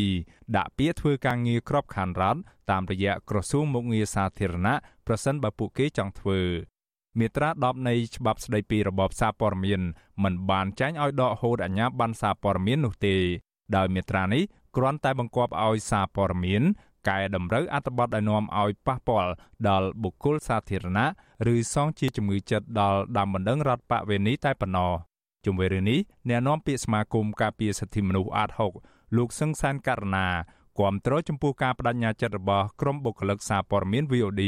[0.58, 2.40] ដាក់ពាក្យធ្វើការងារក្របខ័ណ្ឌរដ្ឋ
[2.72, 4.76] តាមរយៈក្រសួងមុខងារសាធារណៈ
[5.08, 6.40] ប្រសិនបើពួកគេចង់ធ្វើ
[7.20, 9.82] មាត្រា10នៃច្បាប់ស្តីពីរបបសារព័ត៌មាន
[10.24, 13.16] មិនបានចែងឲ្យដកហូតអាជ្ញាប័ណ្ណសារព័ត៌មាននោះទេ
[13.76, 14.44] ដោយមាត្រានេះ
[14.76, 16.64] គ្រាន់តែបង្គាប់ឲ្យសារព័ត៌មាន
[17.10, 19.32] កែតម្រូវអត្ថបទដែលនាំឲ្យប៉ះពាល់
[19.70, 21.08] ដល់បុគ្គលសាធារណៈ
[21.54, 24.92] ឬសងជាជំងឺចិត្តដល់ដើមបណ្ដឹងរដ្ឋបវេនីតែប៉ុណ្ណោះ
[25.46, 26.00] ជុំវិញរឿងនេះ
[26.30, 28.50] អ្នកនាំពាក្យសមាគមការពារសិទ្ធិមនុស្សអាត
[28.84, 30.28] 6លោកសឹងសានករណា
[30.80, 34.44] គាំទ្រចំពោះការបដិញ្ញាចិត្តរបស់ក្រុមបុគ្គលិកសារព័ត៌មាន VOD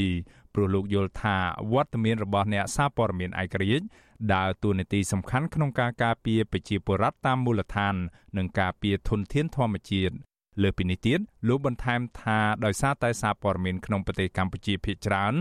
[0.56, 1.38] ព្រោះលោកយល់ថា
[1.74, 3.86] វត្តមានរបស់អ្នកសារព័ត៌មានឯករាជ្យ
[4.34, 7.96] ដើរតួនាទីសំខាន់ក្នុងការការពារប្រជាពលរដ្ឋតាមមូលដ្ឋាន
[8.38, 10.16] និងការពារធនធានធម្មជាតិ
[10.62, 15.34] លើពីនេះទៀតលោកបន្ថែមថាដោយសារតែសារព័ត៌មានក្នុងប្រទេសកម្ពុជាភាគច្រើន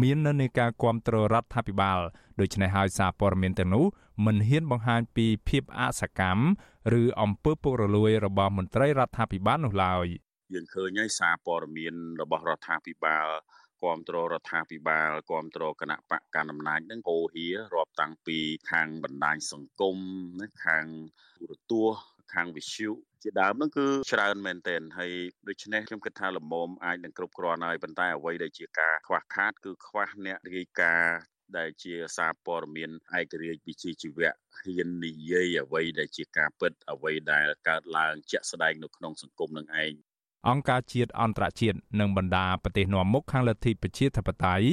[0.00, 2.00] មាននៅនៃការគ្រប់គ្រងរដ្ឋាភិបាល
[2.40, 3.84] ដូច្នេះហើយសារព័ត៌មានទាំងនោះ
[4.26, 6.44] មិនហ៊ានបង្ហាញពីភាពអសកម្ម
[7.00, 10.06] ឬអំពើពុករលួយរបស់មន្ត្រីរដ្ឋាភិបាលនោះឡើយ
[10.54, 13.26] យើងឃើញហើយសារព័ត៌មានរបស់រដ្ឋាភិបាល
[13.82, 18.38] គ្រប់គ្រងរដ្ឋាភិបាលគ្រប់គ្រងគណៈបកកណ្ដាលអំណាចនឹងហោហៀរាប់តាំងពី
[18.70, 19.96] ខាងបណ្ដាញសង្គម
[20.40, 20.84] ណាខាង
[21.38, 22.00] ទូរទស្សន៍
[22.34, 22.90] ខាងវិទ្យុ
[23.22, 25.12] ជាដើមហ្នឹងគឺច្រើនមែនទែនហើយ
[25.48, 31.18] ដូច្នេះខ្ញុំគិតថាលមមអាចនឹងគ្រប់គ្រាន់ហើយប៉ុន្តែអ្វីដែលជាការខ្វះខាត គឺខ្វះអ្នករាយការណ៍
[31.58, 39.92] ដែលជាសារព័ត៌មានឯករាជ្យវិជ្ជាជីវៈហ៊ាននិយាយអ្វីដែលជាការពិតអ្វីដែលកើតឡើងជាក់ស្ដែងនៅក្នុងសង្គមនឹងឯង
[40.48, 44.66] អង្គការជាតិអន្តរជាតិនិងបណ្ដាប្រទេសនាំមុខខាងលទ្ធិប្រជាធិបតេយ្យ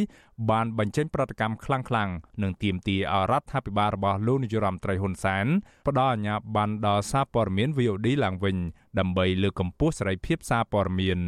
[0.49, 5.45] បានបញ្ចេញប្រតិកម្មខ្លាំងៗនិងទាមទារឲ្យរដ្ឋាភិបាលរបស់លោកនាយរដ្ឋមន្ត្រីហ៊ុនសែន
[5.87, 8.57] ផ្ដល់អាជ្ញាប័ណ្ណដល់សារព័ត៌មាន VOD ឡើងវិញ
[8.99, 11.19] ដើម្បីលើកកម្ពស់សេរីភាពសារព័ត៌មាន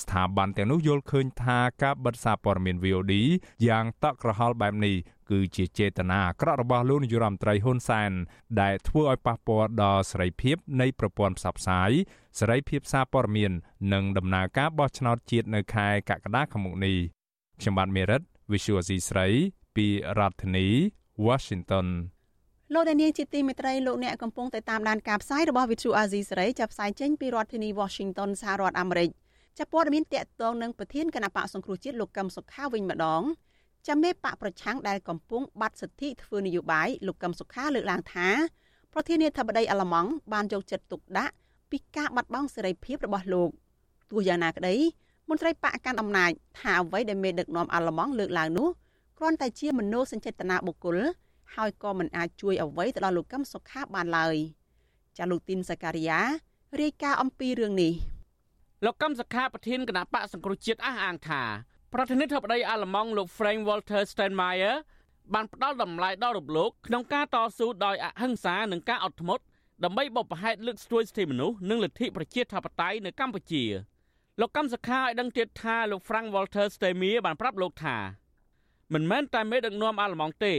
[0.00, 3.14] ស្ថាប័នទាំងនោះយល់ឃើញថាការបិទសារព័ត៌មាន VOD
[3.66, 4.96] យ៉ាងតក់ក្រហល់បែបនេះ
[5.30, 8.12] គឺជាចេតនាអាក្រក់របស់លោកនាយរដ្ឋមន្ត្រីហ៊ុនសែន
[8.60, 11.90] ដែលធ្វើឲ្យប៉ះពាល់ដល់សេរីភាពនៃប្រព័ន្ធផ្សព្វផ្សាយ
[12.38, 13.52] សេរីភាពសារព័ត៌មាន
[13.92, 16.96] និងដំណើរការបោះឆ្នោតជាតិនៅខែកក្កដាខាងមុខនេះ
[17.60, 19.26] ខ្ញុំបាទមេរិត Visual C ស្រី
[19.76, 19.86] ពី
[20.18, 20.66] រដ្ឋធានី
[21.26, 21.88] Washington
[22.74, 29.10] លោកដានៀងជាទីមេត្រីលោកអ្នកកំពុងតែតាមដានការផ្សាយរបស់ Vithu Azizi សេរីចាប់ផ្សាយចេញពីរដ្ឋធានី Washington សហរដ្ឋអាមេរិក
[29.58, 33.22] ចាប់ព័ត៌មានតកតងនឹងប្រធានគណៈបកសង្គ្រោះជាតិលោកកឹមសុខាវិញម្ដង
[33.86, 38.28] ចាំមេបកប្រឆាំងដែលកំពុងបាត់សិទ្ធិធ្វើនយោបាយលោកកឹមសុខាលើកឡើងថា
[38.92, 41.34] ប្រធានាធិបតីអាល្លឺម៉ង់បានយកចិត្តទុកដាក់
[41.70, 43.50] ពីការបាត់បង់សេរីភាពរបស់លោក
[44.10, 44.76] ទោះយ៉ាងណាក្តី
[45.28, 48.68] មន្ត្រីបកកាន់អំណាចថាអ្វីដែលមេដឹកនាំអាល្លឺម៉ង់លើកឡើងនោះ
[49.18, 50.98] គ្រាន់តែជាមនោសញ្ចេតនាបុគ្គល
[51.54, 54.36] ហើយក៏មិនអាចជួយអ្វីទៅដល់លោកកឹមសុខាបានឡើយ
[55.18, 56.20] ចាលោកទីនសការីយ៉ា
[56.80, 57.92] រាយការណ៍អំពីរឿងនេះ
[58.86, 61.42] លោកកឹមសុខាប្រធានគណៈបកសង្គ្រោះជាតិអះអាងថា
[61.92, 64.76] ប្រធានាធិបតីអាល្លឺម៉ង់លោក Frank Walter Steinmeier
[65.34, 69.42] បានផ្ដល់តម្លៃដល់រំលោភក្នុងការតស៊ូដោយអហិង្សានិងការអត់ធ្មត់
[69.84, 73.64] ដើម្បីបបផហេតុលើកស្ទួយសិទ្ធិមនុស្សនិងលទ្ធិប្រជាធិបតេយ្យនៅកម្ពុជា
[74.40, 77.96] លោកកម្មសខាឲ្យដឹងទៀតថាលោក Frank Walter Steinmeier បានប្រាប់លោកថា
[78.92, 80.54] មិនមែនតែមេដឹកនាំអាល្លឺម៉ង់ទេ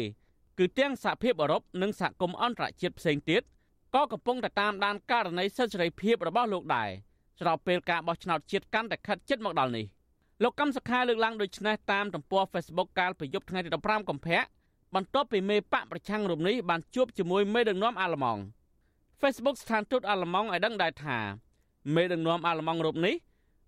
[0.60, 3.42] គឺទាំងសហភាពអឺរ៉ុបនិងសហគមន៍អន្តរជាតិផ្សេងទៀត
[3.96, 6.92] ក៏កំពុងតែតាមដានករណីសិទ្ធិសេរីភាពរបស់លោកដែរ
[7.40, 9.86] ស្របពេលការបោះឆ្នោតជាតិកាន់តែខិតជិតមកដល់នេះ
[10.44, 14.40] លោកកម្មសខាលើកឡើងដូចនេះតាមទំព័រ Facebook កាលពីយប់ថ្ងៃទី15កុម្ភៈ
[14.96, 18.42] បន្ទាប់ពីមេបកប្រឆាំងរូបនេះបានជួបជាមួយមេដឹកនាំអាល្លឺម៉ង់
[19.22, 21.18] Facebook ស្ថានទូតអាល្លឺម៉ង់ឲ្យដឹងដែរថា
[21.96, 23.16] មេដឹកនាំអាល្លឺម៉ង់រូបនេះ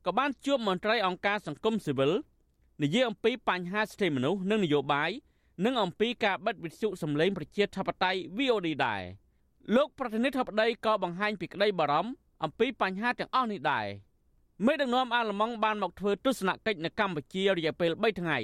[0.05, 2.11] ក៏បានជួបមន្ត្រីអង្គការសង្គមស៊ីវិល
[2.83, 5.11] និយាយអំពីបញ្ហាសិទ្ធិមនុស្សនិងនយោបាយ
[5.65, 9.01] និងអំពីការបិទវិទ្យុសម្លេងប្រជាធិបតេយ្យ VOD ដែរ
[9.75, 12.11] លោកប្រធានាធិបតីក៏បង្ហាញពីក្តីបារម្ភ
[12.43, 13.85] អំពីបញ្ហាទាំងអស់នេះដែរ
[14.65, 18.37] មេដឹកនាំអាល្លឺម៉ង់បានមកធ្វើទស្សនកិច្ចនៅកម្ពុជារយៈពេល3ថ្ងៃ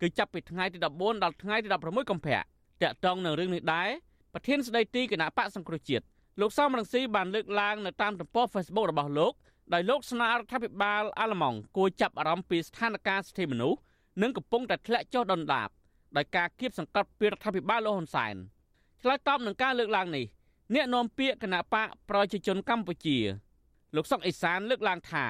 [0.00, 2.38] គឺចាប់ពីថ្ងៃទី14ដល់ថ្ងៃទី16កុម្ភៈ
[2.82, 3.88] តាក់ទងនឹងរឿងនេះដែរ
[4.32, 6.04] ប្រធានស្ដីទីគណៈបកសង្គ្រោះជាតិ
[6.40, 9.32] លោកសំរងស៊ីបានលើកឡើងនៅតាមទំព័រ Facebook របស់លោក
[9.72, 13.78] ដោយលោកស្នើរដ្ឋាភិបាលអាល្លឺម៉ង់គួរចាប់អារម្មណ៍ពីស្ថានភាពសិទ្ធិមនុស្ស
[14.22, 15.68] និងកំពុងតែធ្លាក់ចុះដុនដាប
[16.16, 18.34] ដោយការគៀបសង្កត់ពីរដ្ឋាភិបាលលោកហ៊ុនសែន
[19.02, 20.24] ឆ្លើយតបនឹងការលើកឡើងនេះ
[20.74, 23.18] អ្នកនាំពាក្យគណៈបកប្រជាជនកម្ពុជា
[23.96, 25.26] លោកសុកអេសានលើកឡើងថា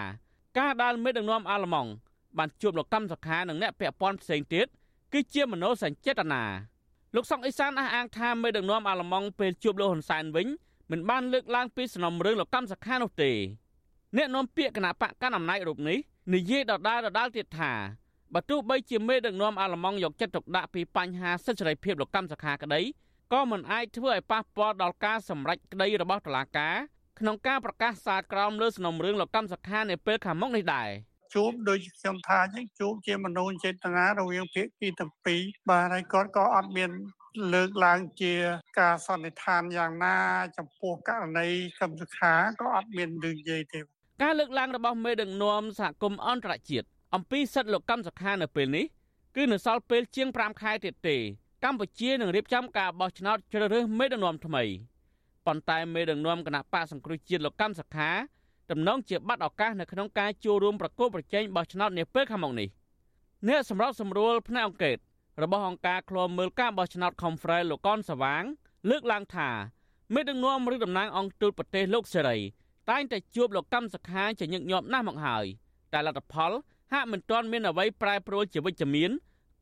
[0.59, 1.91] ការដាល់មេដឹកនាំអាល្លឺម៉ង់
[2.39, 4.67] បានជួបលោកកម្មសខានិងអ្នកពាក់ព័ន្ធផ្សេងទៀត
[5.13, 6.43] គឺជាមโนសញ្ចេតនា
[7.15, 10.47] លោកសុកអេសានអះអាងថាមេដឹកនាំអាល្លឺម៉ង់ពេលជួបលោកហ៊ុនសែនវិញ
[10.91, 13.31] មិនបានលើកឡើងពីសំណុំរឿងលោកកម្មសខានោះទេ
[14.17, 15.99] អ្នកនាំពាក្យគណៈបកកណ្ដាលអំណាចរូបនេះ
[16.35, 17.73] និយាយដដែលដដែលទៀតថា
[18.35, 22.81] បើទោះបីជាមេដឹកនាំអាល្លឺម៉ង់យកចិត្តទុកដាក់ពីបញ្ហាសិទ្ធិសេរីភាពលោកកម្មសខាក្តី
[23.33, 26.77] ក៏មិនអាចធ្វើឲ្យប៉ះពាល់ដល់ការសម្រេចក្តីរបស់តុលាការ
[27.19, 30.89] ក្នុងការប្រកាសសាលក្រមលើសំណុំរឿងលោកកម្មសខានៅពេលខាងមុខនេះដែរ
[31.35, 36.91] ជួបដូចខ្ញុំថាអញ្ចឹងជួបជាមនោចេតនារវាងភាគីទាំងពីរបាទហើយគាត់ក៏អត់មាន
[37.55, 38.35] លើកឡើងជា
[38.81, 40.17] ការសន្និដ្ឋានយ៉ាងណា
[40.57, 41.49] ចំពោះករណី
[41.81, 43.81] កម្មសខាក៏អត់មានរឿងនិយាយទេ
[44.23, 48.87] ការលើកឡើងរបស់មេដឹកនាំសហគមន៍អន្តរជាតិអំពីសិទ្ធិលោកកម្មសខានៅពេលនេះ
[49.37, 51.17] គឺនៅសល់ពេលជាង5ខែទៀតទេ
[51.65, 54.63] កម្ពុជានឹងរៀបចំការបោះឆ្នោតជ្រើសរើសមេដឹកនាំថ្មី
[55.47, 58.11] ប៉ុន្តែមេដឹកនាំគណៈបកសង្គ្រោះជាតិលោកកម្មសខា
[58.71, 62.69] តំណងជាបាត់ឱកាសនៅក្នុងការចូលរួមប្រគល់ប្រជែងបោះឆ្នោតនាពេលខាងមុខនេះ
[63.49, 64.97] អ្នកសម្របសម្រួលផ្នែកអង្គការ
[65.43, 68.45] របស់អង្គការឃ្លាំមើលការបោះឆ្នោត Conference លោកកនសវាង
[68.91, 69.51] លើកឡើងថា
[70.15, 72.37] មេដឹកនាំឬតំណាងអង្គទូតប្រទេសលោកសេរី
[72.91, 75.45] តែងតែជួបលោកកម្មសខាជាញឹកញាប់ណាស់មកហើយ
[75.93, 76.53] តែលទ្ធផល
[76.93, 79.11] ហាក់មិនទាន់មានអ្វីប្រែប្រួលជាវិជ្ជមាន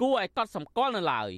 [0.01, 1.31] គួរឲ្យកត់សម្គាល់នៅឡើយ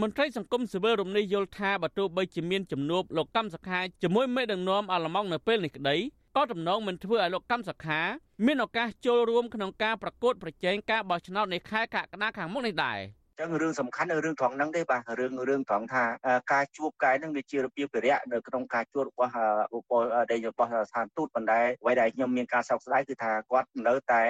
[0.00, 5.96] មន្ត្រីសង្គមស៊ីវិលរំនេះយល់ថាបើទោះបីជាមានចំនួនលោកកម្មសខាជាមួយមេដឹកនាំអាល្លឺម៉ង់នៅពេលនេះក្តី
[6.36, 8.00] ក៏ទំនងមិនធ្វើឲ្យលោកកម្មសខា
[8.46, 12.98] មានឱកាសចូលរួមក្នុងការប្រកួតប្រជែងការបោះឆ្នោតនៃខែកក្កដាខាងមុខនេះដែរ
[13.40, 16.04] ចឹងរឿងសំខាន់នៅរឿងត្រង់ហ្នឹងទេបាទរឿងរឿងត្រង់ថា
[16.52, 19.32] ការជួបកាយហ្នឹងវាជារបៀបវិរៈនៅក្នុងការជួបរបស់
[19.72, 24.22] បុគ្គលដែលរបស់ស្ថានទូតប៉ុន្តែអ្វីដែលខ្ញុំមានការសោកស្ដាយគឺថាគាត់នៅតែ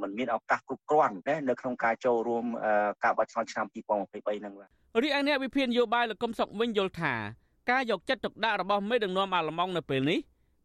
[0.00, 2.44] មិនមានឱកាសគ្រប់គ្រាន់ណានៅក្នុងការចូលរួម
[3.04, 4.68] ការបោះឆ្នោតឆ្នាំ2023ហ្នឹងបាទ
[5.02, 7.14] រីឯអ្នកវិភាគនយោបាយលោកកឹមសុខវិញយល់ថា
[7.70, 10.18] ការយកចិត្តទុកដាក់របស់មេដឹកនាំអាល្លឺម៉ង់នៅពេលនេះ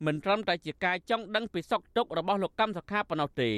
[0.05, 3.51] មិនត្រឹមតែជាការចង់ដឹងពីសុខទុក្ខរបស់លោកកម្មសខាប៉ុណ្ណោះទេ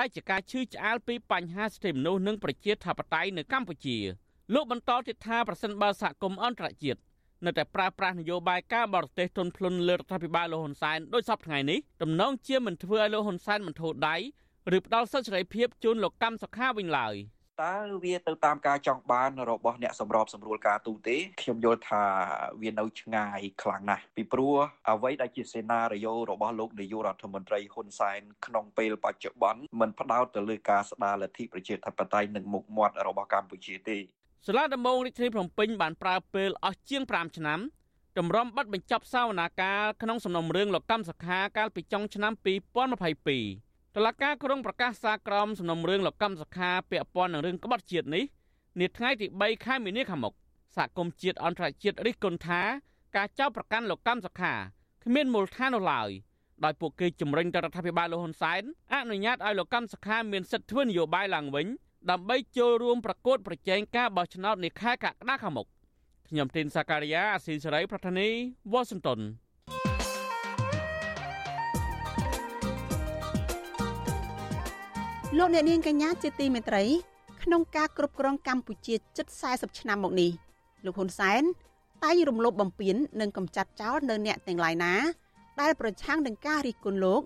[0.00, 3.98] តែជាការឈឺឆ្អាលពីបញ្ហាសិទ្ធិមនុស្សនិងប្រជាធិបតេយ្យនៅកម្ពុជា
[4.54, 7.00] លោកបន្តទៀតថាប្រសិនបើសហគមន៍អន្តរជាតិ
[7.44, 14.16] នៅតែប្រើប្រាស់នយោបាយការបរទេសទុនភ្លុនលើរដ្ឋាភិបាលលោកហ៊ុនសែនដោយសពថ្ងៃនេះតំណងជាមិនធ្វើឲ្យលោកហ៊ុនសែនមិនធូរដៃ
[14.76, 17.14] ឬផ្ដាល់សិទ្ធិសេរីភាពជូនលោកកម្មសុខាវិញឡើយ។
[17.62, 22.02] តើវាទៅតាមការចង់បានរបស់អ្នកសម្របសម្រួលការទូតទេខ្ញុំយល់ថា
[22.62, 24.56] វានៅឆ្ងាយខ្លាំងណាស់ពីព្រោះ
[24.90, 33.96] អ្វីដែលជាសេណារីយ៉ូរបស់លោកនាយករដ្ឋមន្ត្រីហ៊ុនសែនក្នុងពេលបច្ចុប្បន្នមិនផ្ដោតទៅលើការស្ដារលទ្ធិប្រជាធិបតេយ្យនិងមុខមាត់របស់កម្ពុជាទេ
[34.46, 37.60] សាលាដំបងរាជធានីភ្នំពេញបានប្រើពេលអស់ជាង5ឆ្នាំ
[38.18, 48.24] តម្រុំប័ណ្ណបញ្ចប់សវនាការក្នុងសំណុំរឿងលោកកម្មសខាកាលពីចុងឆ្នាំ2022 តឡការក្រុងប្រកាសសារក្រមសំណុំរឿងលោកកម្មសខាពាក់ព័ន្ធនឹងរឿងក្បត់ជាតិនេះ
[48.80, 50.34] នាថ្ងៃទី3ខែមីនាខាងមុខ
[50.76, 52.60] សហគមន៍ជាតិអន្តរជាតិរិះគន់ថា
[53.16, 54.52] ការចោទប្រកាន់លោកកម្មសខា
[55.04, 56.10] គ្មានមូលដ្ឋាននោះឡើយ
[56.64, 61.66] ដោយពួកគេជំរុញទៅរដ្ឋាភិបាលលោកហ៊ុនសែនអនុញ្ញាតឲ្យលោកកម្មសខាមានសិទ្ធិធ្វើនយោបាយឡើងវិញ
[62.10, 65.66] ដើម្បីចូលរួមប្រកួតប្រជែងការបោះឆ្នោតនាខែកក្កដាខាងមុខ
[66.28, 68.28] ខ្ញុំទីនសាការីយ៉ាអស៊ីសេរីប្រធានី
[68.72, 69.20] វ៉ាស៊ីនតោន
[75.38, 76.84] លោកអ្នកនាងកញ្ញាជាទីមេត្រី
[77.42, 80.30] ក្នុងការគ្រប់គ្រងកម្ពុជាជិត40ឆ្នាំមកនេះ
[80.84, 81.42] លោកហ៊ុនសែន
[82.04, 84.94] តែងរំលោភបំពាននិងកំចាត់ចោលនៅអ្នកទាំងឡាយណា
[85.60, 87.22] ដែលប្រឆាំងនឹងការរិះគន់លោក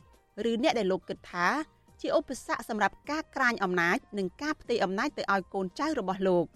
[0.51, 1.47] ឬអ្នកដែលលោកគិតថា
[2.01, 6.47] ជាឧបសគ្គសម្រាប់ការក្រាញអំណាចនិងការផ្ទេរអំណាចទៅឲ្យកូនចៅរបស់លោក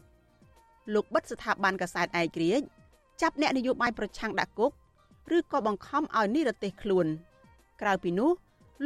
[0.95, 2.65] លោកបិទស្ថាប័នកសែតឯករាជ្យ
[3.23, 4.73] ចាប់អ្នកនយោបាយប្រឆាំងដាក់គុក
[5.37, 7.07] ឬក៏បង្ខំឲ្យនិរទេសខ្លួន
[7.81, 8.31] ក្រៅពីនោះ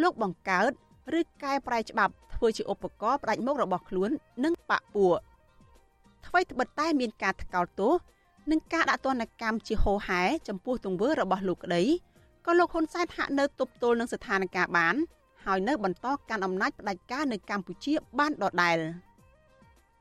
[0.02, 0.70] លោកបង្កើត
[1.18, 4.10] ឬកែប្រែច្បាប់ ធ្វើជាឧបករណ៍ផ្ដាច់មុខរបស់ខ្លួន
[4.44, 5.18] និងបកពួក
[6.26, 7.92] ថ្មីត្បិតតែមានការថ្កោលទោស
[8.50, 11.82] និងការដាក់ទណ្ឌកម្មជាហោហែចំពោះទង្វើរបស់លោកក្តី
[12.46, 14.94] ក៏លោកហ៊ុនសែនហាក់នៅទប់ទល់នឹងស្ថានភាពបាន
[15.44, 18.78] ហើយនៅបន្តកាន់អំណាចផ្ដាច់ការនៅកម្ពុជាបានដដែល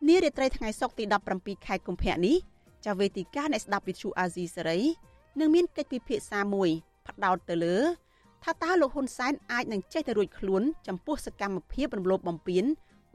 [0.07, 1.03] នារាត្រីថ្ងៃសុក្រទី
[1.35, 2.37] 17ខែកុម្ភៈនេះ
[2.85, 4.79] ចាវេទិកាអ្នកស្ដាប់វិទ្យុអាស៊ីសេរី
[5.39, 6.69] នឹងមានកិច្ចពិភាក្សាមួយ
[7.07, 7.77] ផ្ដោតទៅលើ
[8.43, 12.63] ថាតើលោកហ៊ុនសែនអាចនឹងចេះតែរួចខ្លួនចំពោះសកម្មភាពរំលោភបំពាន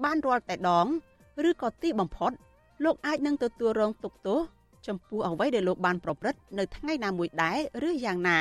[0.04, 0.86] បានរាល់តែដង
[1.48, 2.32] ឬក៏ទីបំផុត
[2.84, 4.40] លោកអាចនឹងទទួលរងទុក្ខទោស
[4.86, 7.58] ចំពោះអ្វីដែលលោកបានប្រព្រឹត្តនៅថ្ងៃណាមួយដែរ
[7.88, 8.40] ឬយ៉ាងណា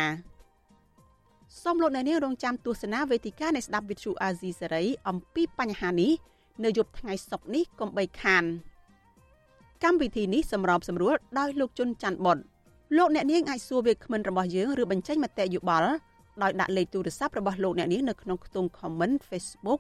[1.62, 6.12] សូមលោកអ្នកនាងរងចាំទស្សនាវេទិកានៃស្ដាប់វិទ្យុអាស៊ីសេរីអំពីបញ្ហានេះ
[6.64, 8.44] នៅយប់ថ្ងៃសុក្រនេះកុំបីខាន
[9.84, 12.38] កម្មវិធីនេះសម្របសម្រួលដោយលោកជុនច័ន្ទបុត
[12.98, 15.92] លោកអ្នកនាងអាចសួរវាគ្មិនរបស់យើងឬបញ្ចេញមតិយោបល់
[16.44, 19.80] ដោយដាក់លេខទូរស័ព្ទរបស់លោកអ្នកនាងនៅក្នុងខ្ទង់ comment Facebook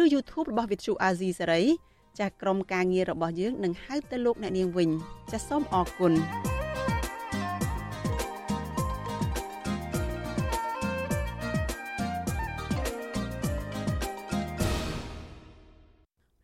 [0.00, 1.62] ឬ YouTube របស់ Vithu Azizi សេរី
[2.18, 4.90] ចាស់ក្រុមការងាររបស់យើងនឹងហៅទៅលោកអ្នកនាងវិញ
[5.30, 6.12] ចាសសូមអរគុណ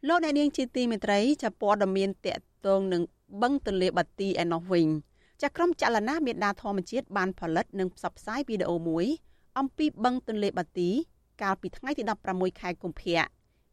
[0.08, 3.02] លោកអ្នកនាងជាទីមេត្រីចាព័ត៌មានតកតងនឹង
[3.42, 4.86] បឹងទន្លេបាទីឯណោះវិញ
[5.42, 9.06] ចាក្រុមចលនាមេដាធម្មជាតិបានផលិតនិងផ្សព្វផ្សាយវីដេអូមួយ
[9.58, 10.90] អំពីបឹងទន្លេបាទី
[11.42, 13.20] កាលពីថ្ងៃទី16ខែកុម្ភៈ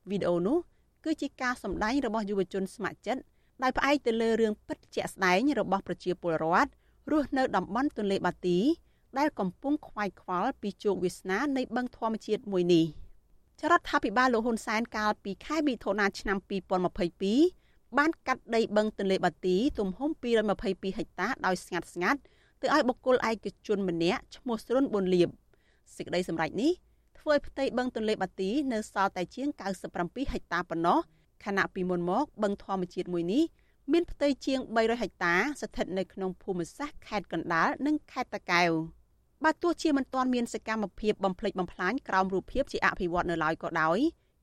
[0.10, 0.58] វីដេអូនោះ
[1.06, 3.22] គឺជាការសម្ដែងរបស់យុវជនស្ម័គ្រចិត្ត
[3.64, 6.70] ដែលផ្អែកទៅលើរឿងពិតជាក់ស្ដែងរបស់ប្រជាពលរដ្ឋ
[7.12, 8.60] រស់នៅតំបន់ទន្លេបាទី
[9.18, 12.86] ដែលកំពុងខ្វាយខ្វល់ពីជោគវាសនានៃបឹងធម្មជាតិមួយនេះ
[13.60, 16.38] ចរដ្ឋាភិបាលលោកហ៊ុនសែនកាលពីខែមិថុនាឆ្នាំ
[17.18, 20.10] 2022បានកាត់ដីបឹងទន្លេបាទី ទំហំ
[20.54, 22.20] 222ហិកតាដោយស្ងាត់ស្ងាត់
[22.62, 25.30] ទៅឲ្យបុគ្គលឯកជនម្នាក់ឈ្មោះស្រុនប៊ុនលៀប
[25.96, 26.72] សេចក្តីសម្រេចនេះ
[27.20, 29.48] ធ្វើឲ្យផ្ទៃបឹងទន្លេបាទីនៅសល់តែជាង
[29.92, 31.00] 97ហិកតាប៉ុណ្ណោះ
[31.46, 33.44] ខណៈពីមុនមកបឹងធម្មជាតិមួយនេះ
[33.92, 38.72] មានផ្ទៃជាង300ហិកតាស្ថិតនៅក្នុងភូមិសាស្ត្រខេត្តកណ្ដាលនិងខេត្តតាកែវ
[39.44, 44.00] បើទោះជាមិនទាន់មានសកម្មភាពបំផ្លិចបំផ្លាញក្រោមរូបភាពជាអភិវឌ្ឍនៅឡើយក៏ដោយ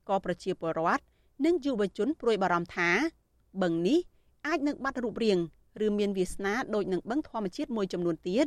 [0.09, 1.02] ក៏ប្រជាពលរដ្ឋ
[1.44, 2.90] និងយុវជនព្រួយបារម្ភថា
[3.62, 3.98] បឹងនេះ
[4.46, 5.38] អាចនឹងបាត់រូបរាង
[5.87, 8.46] ឬមានវាសនាដូចនឹងបឹងធម្មជាតិមួយចំនួនទៀត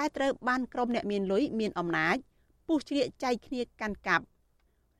[0.00, 2.16] ដែលត្រូវបានក្រុមអ្នកមានលុយមានអំណាច
[2.66, 4.24] ពុះជ្រៀកចែកគ្នាកាន់កាប់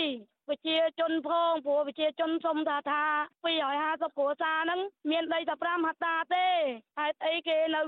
[0.49, 3.03] ប្រជាជនផងព្រោះប្រជាជនសុំថាថា
[3.45, 4.81] 250គ្រួសារហ្នឹង
[5.11, 6.47] មានដីតែ5ហិកតាទេ
[6.99, 7.83] ហេតុអីគេនៅ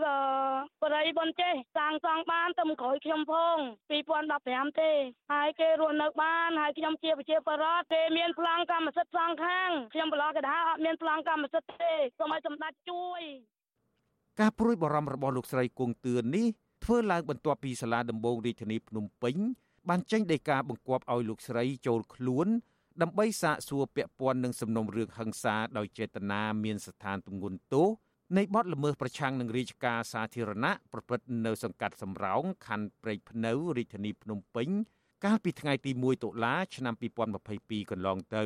[0.83, 3.57] បរិយបនចេះសាងសង់បានតែក្រោយខ្ញុំផង
[4.17, 4.93] 2015ទេ
[5.33, 13.21] ហើយគេរស់នៅបានហើយខ្ញុំជាប្រជាពលរដ្ឋគេមានប្លង់កម្មសិទ្ធិសងខាងខ្ញុំប្រឡោះកថាអត់មានប្លង់កម្មសិទ្ធិទេសូមឲ្យសម្ដេចជួយ
[14.41, 16.47] ការព្រួយបារម្ភរបស់លោកស្រីគង់ទឿននេះ
[16.85, 19.37] ធ្វើឡើងបន្ទាប់ពីសាលាដំបងរាជធានីភ្នំពេញ
[19.89, 22.49] បានចេញដីកាបង្គាប់ឲ្យលោកស្រីចូលខ្លួន
[23.03, 27.89] ដើម្បីសាកសួរពាក់ព័ន្ធនឹងសំណុំរឿងហិង្សាដោយចេតនាមានស្ថានទម្ងន់ទោស
[28.37, 34.69] នៃបទល្មើសប្រឆាំងនឹងរាជការសាធារណៈប្រព្រឹត្តនៅសង្កាត់សំរោងខណ្ឌព្រែកភ្នៅរាជធានីភ្នំពេញ
[35.25, 36.95] កាលពីថ្ងៃទី1តុលាឆ្នាំ
[37.43, 38.45] 2022កន្លងទៅ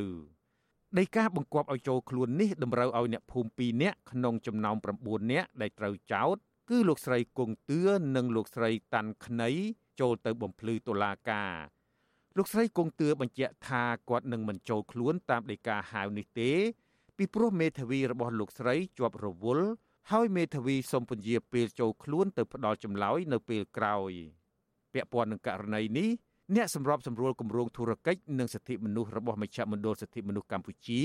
[0.99, 6.37] ដីកាបង្គាប់ឲ្យចូលខ្លួននេះតម្រូវឲ្យអ្នកភូមិ2នាក់ក្នុងចំណោម9នាក់ដែលត្រូវចោទ
[6.71, 7.81] គឺលោកស្រីគង់ទឿ
[8.17, 9.49] និងលោកស្រីតាន់ខ្នៃ
[10.01, 11.55] ចូលទៅបំភ្លឺតុលាការ
[12.37, 16.51] លោកស្រីគង់ទឿបញ្ជាក់ថាគាត់នឹងមិនចូលខ្លួនតាមដីកាហៅនេះទេ
[17.17, 19.67] ពីព្រោះមេធាវីរបស់លោកស្រីជាប់រវល់
[20.11, 24.13] ហើយមេធាវីសូមពន្យាពេលចូលខ្លួនទៅផ្ដល់ចម្លើយនៅពេលក្រោយ
[24.93, 26.09] ពាក់ព័ន្ធនឹងករណីនេះ
[26.55, 31.01] អ្នកសម្របសម្រួលគម្រោងធុរកិច្ចនិងសិទ្ធិមនុស្សរបស់មជ្ឈមណ្ឌលសិទ្ធិមនុស្សកម្ពុជា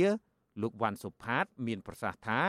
[0.62, 2.42] លោកវ៉ាន់សុផាត មានប្រសាសន៍ថា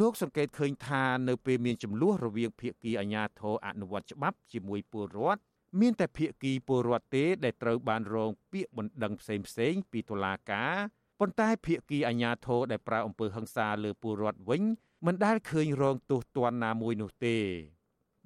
[0.00, 5.40] លោកសង្កេតឃើញថានៅពេលមានចំនួនរវាងភាគីអាជ្ញាធរអនុវត្តច្បាប់ជាមួយពលរដ្ឋ
[5.80, 10.74] មានតែភាគីពលរដ្ឋទេដែលត្រូវបានរងពាក្យបណ្ដឹងផ្សេងផ្សេងពីតុលាការ
[11.20, 14.62] ប៉ុន្តែភាគីអាជ្ញាធរដែលប្រើអំពើហិង្សាលើពលរដ្ឋវិញ
[15.06, 17.36] មិនដែលឃើញរងទោសទណ្ឌណាមួយនោះទេ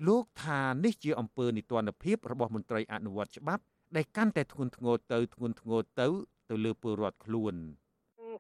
[0.07, 3.63] លោកថានេះជាអំពើនីតិរដ្ឋភាពរបស់មន្ត្រីអនុវត្តច្បាប់
[3.97, 6.09] ដែលកាន់តែធ្ងន់ធ្ងរទៅធ្ងន់ធ្ងរទៅ
[6.51, 7.55] ទៅលើពលរដ្ឋខ្លួន។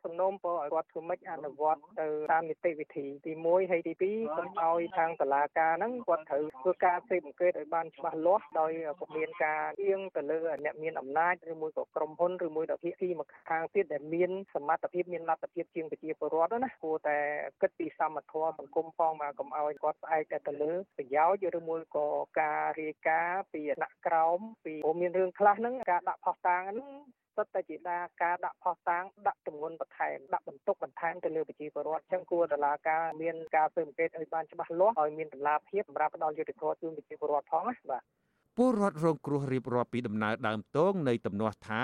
[0.05, 17.19] សំណូមពរឲ្យគាត់ធ្វើម៉េចអនុវត្តទៅតាមនីតិវិធីទី1ហើយទី2សូមឲ្យខាងតុលាការហ្នឹងគាត់ត្រូវធ្វើការស៊ើបអង្កេតឲ្យបានច្បាស់លាស់ដោយពុំមានការទៀងទៅលើអ្នកមានអំណាចឬមួយក៏ក្រុមហ៊ុនឬមួយក៏ភាគីមកខាងទៀតដែលមានសមត្ថភាពមានលទ្ធភាពជាងប្រជាពលរដ្ឋណាគួរតែ
[17.61, 22.09] គិតពីសមត្ថភាពសង្គមផងមកកុំឲ្យគាត់ផ្អែកតែទៅលើប្រយោជន៍ឬមួយក៏
[22.41, 26.89] ការរាយការណ៍ពីអាណក្រោមពីមានរឿងខ្លះហ្នឹងការដាក់ផុសតាងហ្នឹង
[27.37, 38.03] សុទ្ធតែជាដាការដាក់ផុសតាងដាក់ទម្ងន់បន្ថែមដាក់បន្ទុកបន្ថែមទៅលើប្រជាពលរដ្ឋអញ្ចឹងគួរតឡាការមានការស៊ើបអង្កេតឲ្យបានច្បាស់លាស់ឲ្យមានតម្លាភាពសម្រាប់ផ្ដល់យុត្តិធម៌ជូនប្រជាពលរដ្ឋផងណាបាទ
[38.57, 41.83] ពលរដ្ឋរងគ្រោះរៀបរាប់ពីដំណើរដើមតងនៃទំនាស់ថា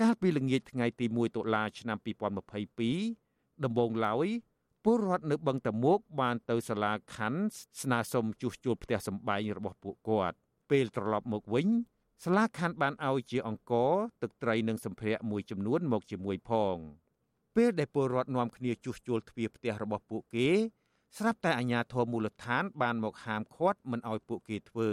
[0.00, 1.98] កាលពីល្ងាចថ្ងៃទី1តុលាឆ្នាំ
[2.80, 4.28] 2022ដំបូងឡើយ
[4.84, 7.42] ពលរដ្ឋនៅបឹងតមោកបានទៅសាលាខណ្ឌ
[7.82, 10.36] ស្នើសុំជួសជុលផ្ទះសម្បែងរបស់ពួកគាត់
[10.70, 11.68] ពេលត្រឡប់មកវិញ
[12.24, 13.72] សាលាខណ្ឌបានឲ្យជាអង្គ
[14.22, 16.76] ទឹកត្រីនិងសម្ភារៈមួយចំនួនមកជាមួយផង
[17.56, 20.48] ពេលដែលពលរដ្ឋនាំគ្នាជួសជុលទ្វារផ្ទះរបស់ពួកគេ
[21.16, 24.90] ស្រាប់តែអាជ្ញាធរមូលដ្ឋាន បានមកហាមឃាត់មិនឲ្យពួកគេធ្វើ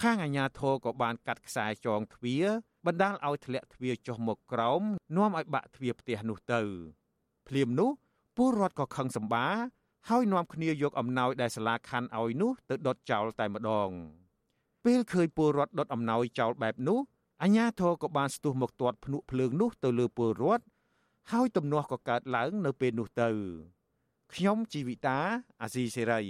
[0.00, 2.44] ខាងអាជ្ញាធរក៏បានកាត់ខ្សែចងទ្វារ
[2.86, 4.82] បណ្ដាលឲ្យធ្លាក់ទ្វារចុះមកក្រោម
[5.16, 6.62] នាំឲ្យបាក់ទ្វារផ្ទះនោះទៅ
[7.48, 7.90] ភ្លាមនោះ
[8.36, 9.46] ពលរដ្ឋក៏ខឹងសម្បា
[10.08, 13.90] ហើយនាំគ្នាយកអំណោយដែលសាលាខណ្ឌឲ្យនោះទៅដុតចោលតែម្ដង។
[14.84, 16.98] ពេលឃើញពលរដ្ឋដុតអំណោយចោលបែបនោះ
[17.42, 20.64] អាជ្ញាធរក៏បានស្ទុះមកទាត់ភ្នក់ភ្លើងនោះទៅលើពលរដ្ឋ
[21.32, 23.28] ហើយទំនាស់ក៏កើតឡើងនៅពេលនោះទៅ
[24.34, 25.18] ខ្ញុំជីវិតា
[25.62, 26.22] អាស៊ីសេរី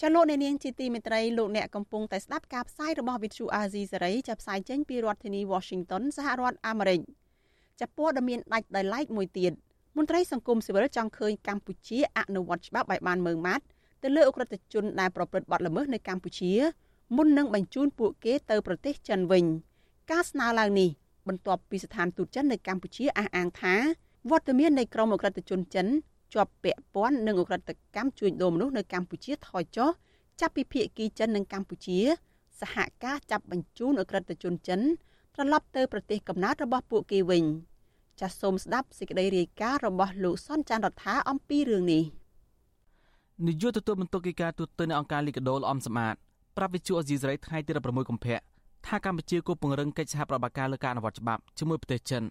[0.00, 7.00] ចលនានាងជាទីមេត្រីលោកអ្នកកំពុងតែស្ដាប់ការផ្សាយរបស់វិទ្យុអាស៊ីសេរីចាប់ផ្សាយចេញពីរដ្ឋធានី Washington សហរដ្ឋអាមេរិក
[7.80, 9.52] ចាប់ព័ត៌មានដាច់ដោយឡែកមួយទៀត
[9.96, 13.64] មន្ត្រីសង្គមស៊ីវិលចង់ឃើញកម្ពុជាអនុវត្តច្បាប់ឲ្យបានម៉ឺងម៉ាត់
[14.02, 16.52] ទៅលើអ ுக ្រិតជនដែលប្រព្រឹត្តបទល្មើសនៅកម្ពុជា
[17.16, 19.44] មុននឹងបញ្ជូនពួកគេទៅប្រទេសចិនវិញ
[20.10, 20.88] ការស្នើឡើងនេះ
[21.28, 23.74] បន្ទាប់ពីស្ថានទូតចិននៅកម្ពុជាអះអាងថា
[24.30, 25.86] វត្តមាននៃក្រុមអក្រិតជនចិន
[26.32, 27.60] ជាប់ពាក់ព័ន្ធនឹងអក្រិត
[27.96, 29.90] កម្មជួញដូរមនុស្សនៅកម្ពុជាថយចុះ
[30.40, 31.98] ចាប់ពីភៀកគីចិននិងកម្ពុជា
[32.60, 34.80] សហការចាប់បញ្ជូនអក្រិតជនចិន
[35.34, 37.44] ត្រឡប់ទៅប្រទេសកំណើតរបស់ពួកគេវិញ
[38.20, 42.02] ចាសសូមស្ដាប់សេចក្តីរាយការណ៍របស់លោកសុនចាន់រដ្ឋាអំពីរឿងនេះ
[43.46, 46.14] នាយកទទួលបន្ទុកកិច្ចការទូតនៃអង្គការលីកាដូលអំសមាត
[46.56, 48.38] ប្រាប់វិទ្យុអេស៊ីសរ៉ៃថ្ងៃទី16កុម្ភៈ
[48.86, 52.22] ថាកម្ពុជាគួរពង្រឹងកិច្ចសហប្រតិបត្តិការលើការអនុវត្តច្បាប់ជាមួយប្រទេសចិន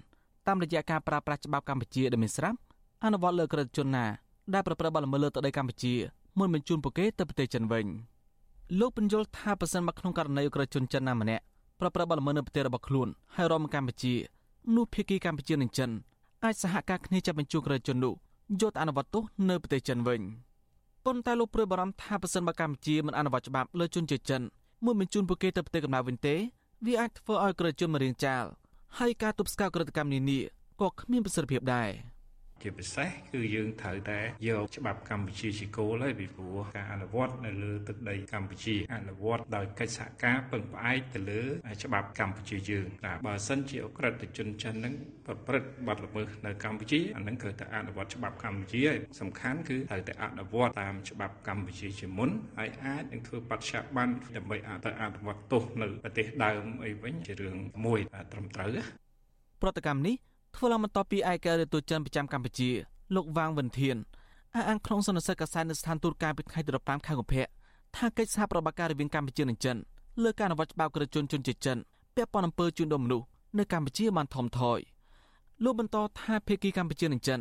[0.47, 2.57] តាមរយៈការប្រើប្រាស់ច្បាប់កម្ពុជាដែលមានស្រាប់
[3.05, 4.05] អនុវត្តលើក្រឹតជនណា
[4.53, 5.93] ដែលប្រព្រឹត្តបទល្មើសលើទឹកដីកម្ពុជា
[6.39, 7.85] មុនបញ្ជូនពួកគេទៅប្រទេសចិនវិញ
[8.79, 11.43] លោកបញ្យល់ថាប្រសិនមកក្នុងករណីក្រឹតជនចិនណាម្នាក់
[11.79, 14.13] ប្រព្រឹត្តបទល្មើសនៅប្រទេសរបស់ខ្លួនហើយរំកម្ពុជា
[14.75, 15.89] នោះភាគីកម្ពុជានិងចិន
[16.43, 18.13] អាចសហការគ្នាចាប់បញ្ជូនក្រឹតជននោះ
[18.61, 20.21] យកទៅអនុវត្តទោសនៅប្រទេសចិនវិញ
[21.05, 24.41] ប៉ុន្តែលោកព្រួយបារម្ភថាប្រសិនបើកម្ពុជាមិនអនុវត្តច្បាប់លើជនជាតិចិន
[24.85, 26.35] មួយបញ្ជូនពួកគេទៅប្រទេសកំណើតវិញទេ
[26.85, 28.43] វាអាចធ្វើឲ្យក្រឹតជនមករៀងចាល
[28.99, 30.39] ហើយការទប់ស្កាត់ក្រឹតកម្មនានា
[30.81, 31.89] ក៏គ្មានប្រសិទ្ធភាពដែរ។
[32.63, 41.41] ជាពិសេសគឺយើងត្រូវតែយកច្បាប់កម្ពុជាជាគោលហើយពីព្រោះការអនុវត្តនៅលើទឹកដីកម្ពុជាអនុវត្តដោយកិច្ចសហការពឹងផ្អែកទៅលើ
[41.83, 44.93] ច្បាប់កម្ពុជាយើងតែបើសិនជាអក្រិតជនចិនហ្នឹង
[45.25, 52.29] ប្រព្រឹត្តបទល្មើសនៅកម្ពុជាអាហ្នឹងគឺតែអនុវត្តច្បាប់កម្ពុជាហើយសំខាន់គឺត្រូវតែអនុវត្តតាមច្បាប់កម្ពុជាជាមុន
[52.59, 57.99] ហើយអាចនឹងធ្វើបច្ចុប្បន្នដើម្បីអាចទៅអនុវត្តទោសនៅប្រទេសដើមអីវិញជារឿងមួយ
[58.31, 58.71] ត្រឹមត្រូវ
[59.61, 62.69] ប្រតិកម្មនេះ ធ្វើឡើងបន្ទាប់ពីឯកការទូតចិនប្រចាំកម្ពុជា
[63.15, 63.97] លោកវាងវិនធាន
[64.55, 67.45] អះអាងក្នុងសន្និសីទកាសែតនៅស្ថានទូតកាលពីថ្ងៃទី15ខែកុម្ភៈ
[67.95, 69.77] ថាកិច្ចសហប្រតិបត្តិការរវាងកម្ពុជានិងចិន
[70.23, 71.77] លើការអនុវត្តច្បាប់ក្រជនជនជាតិចិន
[72.15, 73.25] ពាក់ព័ន្ធអំពើជួញដូរមនុស្ស
[73.57, 74.79] នៅកម្ពុជាបានថមថយ
[75.63, 77.39] លោកបន្តថាភាគីកម្ពុជានិងចិន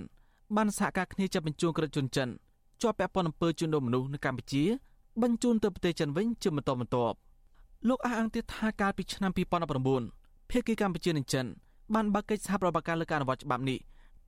[0.56, 2.28] បានសហការគ្នាចាប់បញ្ជូនក្រជនចិន
[2.82, 4.64] ជាប់ពាក់ព័ន្ធអំពើជួញដូរមនុស្សនៅកម្ពុជា
[5.22, 7.16] បញ្ជូនទៅប្រទេសចិនវិញជាបន្តបន្ទាប់
[7.88, 9.32] លោកអះអាងទៀតថាកាលពីឆ្នាំ
[9.90, 11.46] 2019ភាគីកម្ពុជានិងចិន
[11.94, 13.78] បានបើកកិច្ចសហប្រតិបត្តិការលើការអនុវត្តច្បាប់នេះ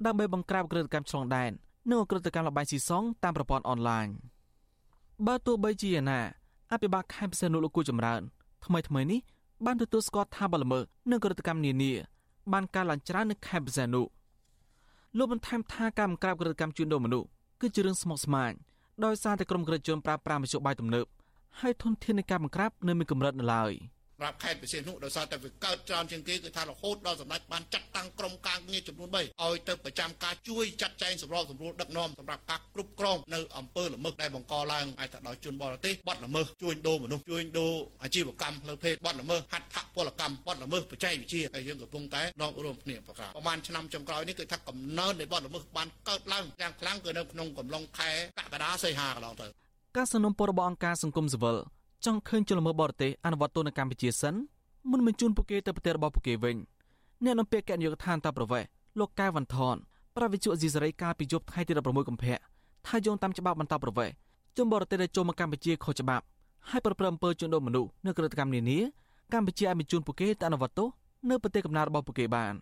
[0.06, 1.50] ដើម្បីបង្ក្រាបក្រិតកម្មឆ្លងដែន
[1.88, 4.06] និងអក្រិតកម្មលបែងស៊ីសងតាមប្រព័ន្ធអនឡាញ
[5.26, 6.20] បើទោះបីជាយ៉ាងណា
[6.72, 8.22] អភិបាលខេត្តពិសេសនោះលោកគូចម្រើន
[8.64, 9.20] ថ្មីថ្មីនេះ
[9.66, 11.92] បានទទួលស្គាល់ថាបលល្មើសនិងក្រិតកម្មនានា
[12.52, 14.06] បានកើនឡើងច្រើននៅខេត្តពិសេសនោះ
[15.18, 17.26] លោកបន្ថែមថាការបង្ក្រាបក្រិតកម្មជួញដូរមនុស្ស
[17.60, 18.52] គឺជារឿងស្មុគស្មាញ
[19.04, 21.06] ដោយសារតែក្រុមក្រិតជនប្រើប្រាស់មធ្យោបាយទំនើប
[21.60, 23.72] ហើយធនធាននៃការបង្ក្រាបនៅមានកម្រិតនៅឡើយ។
[24.20, 29.26] សម្រាប់ខេត្តពិសេសនោះដោយសារតែវាកើតច្រើនជាងគេគឺថារហូតដល់សម្ដេចបានចាត់តាំងក្រុមការងារចំនួន3ឲ្យ
[29.68, 49.46] ទៅប្រចាំការជួយចាត់ចែងសម្របសម្រួលដឹកនាំសម្រាប់ការគ្រប់គ្រងនៅអំពើល្មើសដែលបង្កឡើងអាចទៅដោយជនបរទេសបាត់ល្មើសជួញដូរមនុស្សជួញដូរអាជីវកម្មផ្លូវភេទបាត់ល្មើសហត្ថពលកម្មបាត់ល្មើសបច្ចេកវិទ្យាហើយយើងកំពុងតែដករួមគ្នាប្រកាសប្រហែលឆ្នាំចុងក្រោយនេះគឺថាកំណើននៃបាត់ល្មើសបានកើតឡើងយ៉ាងខ្លាំងគឺនៅក្នុងកំឡុងខែកក្កដាសីហាកន្លងទៅ
[49.96, 51.56] ការសនំពររបស់អង្គការសង្គមស៊ីវិល
[52.04, 54.34] ចង់ឃើញជនល្មើសបរទេសអនុវត្តទោសនៅកម្ពុជាសិន
[54.90, 56.56] មុនបញ្ជូនពួកគេទៅប្រទេសរបស់ពួកគេវិញ
[57.24, 58.64] អ្នកនាំពាក្យគណៈនាយកដ្ឋានតាប្រវេស
[58.98, 59.76] លោកកែវវ៉ាន់ថន
[60.16, 62.36] ប្រាវិជ្ជាអេស៊ីសរ៉ៃកាលពីយប់ថ្ងៃទី16កុម្ភៈ
[62.86, 64.10] ថាយោងតាមច្បាប់បន្តប្រវេស
[64.56, 66.24] ជនបរទេសដែលចូលមកកម្ពុជាខុសច្បាប់
[66.70, 68.78] ហើយប្រព្រឹត្តអំពើជួញដូរមនុស្សនៅក្រៅកម្មនានា
[69.32, 70.88] កម្ពុជាអាចបញ្ជូនពួកគេទៅអនុវត្តទោស
[71.30, 72.54] នៅប្រទេសកំណើតរបស់ពួកគេបាន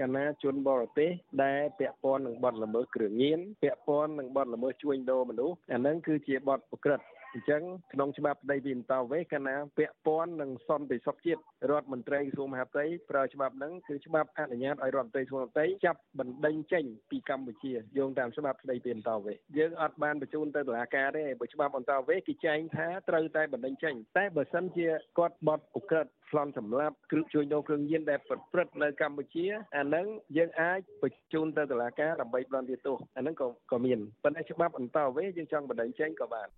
[0.00, 1.10] កាលណាជនបរទេស
[1.42, 7.00] ដែលពាក់ព័ន្ធនឹងបទល្មើសគ្រឿងញៀនពាក់ព័ន្ធនឹងបទល្មើសជួញដូរមនុស្សអានឹងគឺជាបទប្រក្រត
[7.36, 7.62] អញ្ចឹង
[7.92, 29.44] ក្នុងច្បាប់ដីពីអន្តរវេសកាលណាពាក់ព័ន្ធនឹងសន្តិសុខជាតិរដ្ឋមន្ត្រីក្រសួងមហាផ្ទៃប្រើច្បាប់ហ្នឹងគឺច្បាប់អនុញ្ញាតឲ្យរដ្ឋមន្ត្រីក្រសួងមហាផ្ទៃចាប់បណ្ដេញចេញពីកម្ពុជាយោងតាមច្បាប់ស្ដីពីអន្តរវេសយើងអត់បានបញ្ជូនទៅតុលាការទេបើច្បាប់អន្តរវេសគេចែងថាត្រូវតែបណ្ដេញចេញតែបើសិនជាគាត់បត់ឧក្រិដ្ឋប្លន់សម្លាប់គ្រឿងជួញដូរគ្រឿងញៀនដែលប្រព្រឹត្តនៅកម្ពុជា
[29.76, 30.06] អាហ្នឹង
[30.36, 36.48] យើងអាចបញ្ជូនទៅតុលាការដើម្បីផ្ដន់ទោសអាហ្នឹងក៏ក៏មានប៉ុន្តែច្បាប់អន្តរវេសយើងចង់បណ្ដេញចេញក៏បាន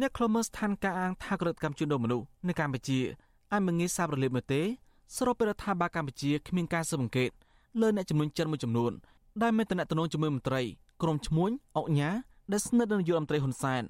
[0.00, 2.98] អ្នកខ្លមើលស្ថានភាពអាងថាក្រឹតកម្មជួញដូរមនុស្សនៅកម្ពុជា
[3.52, 4.62] អាចមិនងាយសាបរលាបនោះទេ
[5.16, 7.30] ស្របពេលរដ្ឋាភិបាលកម្ពុជាគ្មានការស៊ើបអង្កេត
[7.80, 8.92] លើអ្នកចំនួនចិនមួយចំនួន
[9.42, 10.62] ដែលមានតំណែងជាមួយមន្ត្រី
[11.02, 12.10] ក្រុមឈ្មួញអុកញ៉ា
[12.52, 13.82] ដែលស្និទ្ធនឹងនាយករដ្ឋមន្ត្រីហ៊ុនសែន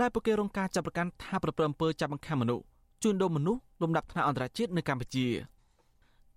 [0.00, 2.64] ដែលពួកគេរងការចាប់ប្រកាន់ថាប្រព្រឹត្តអំពើចាប់បង្ខំមនុស្ស
[3.02, 5.26] ជួញដូរមនុស្សលំដាប់ថ្នាក់អន្តរជាតិនៅកម្ពុជា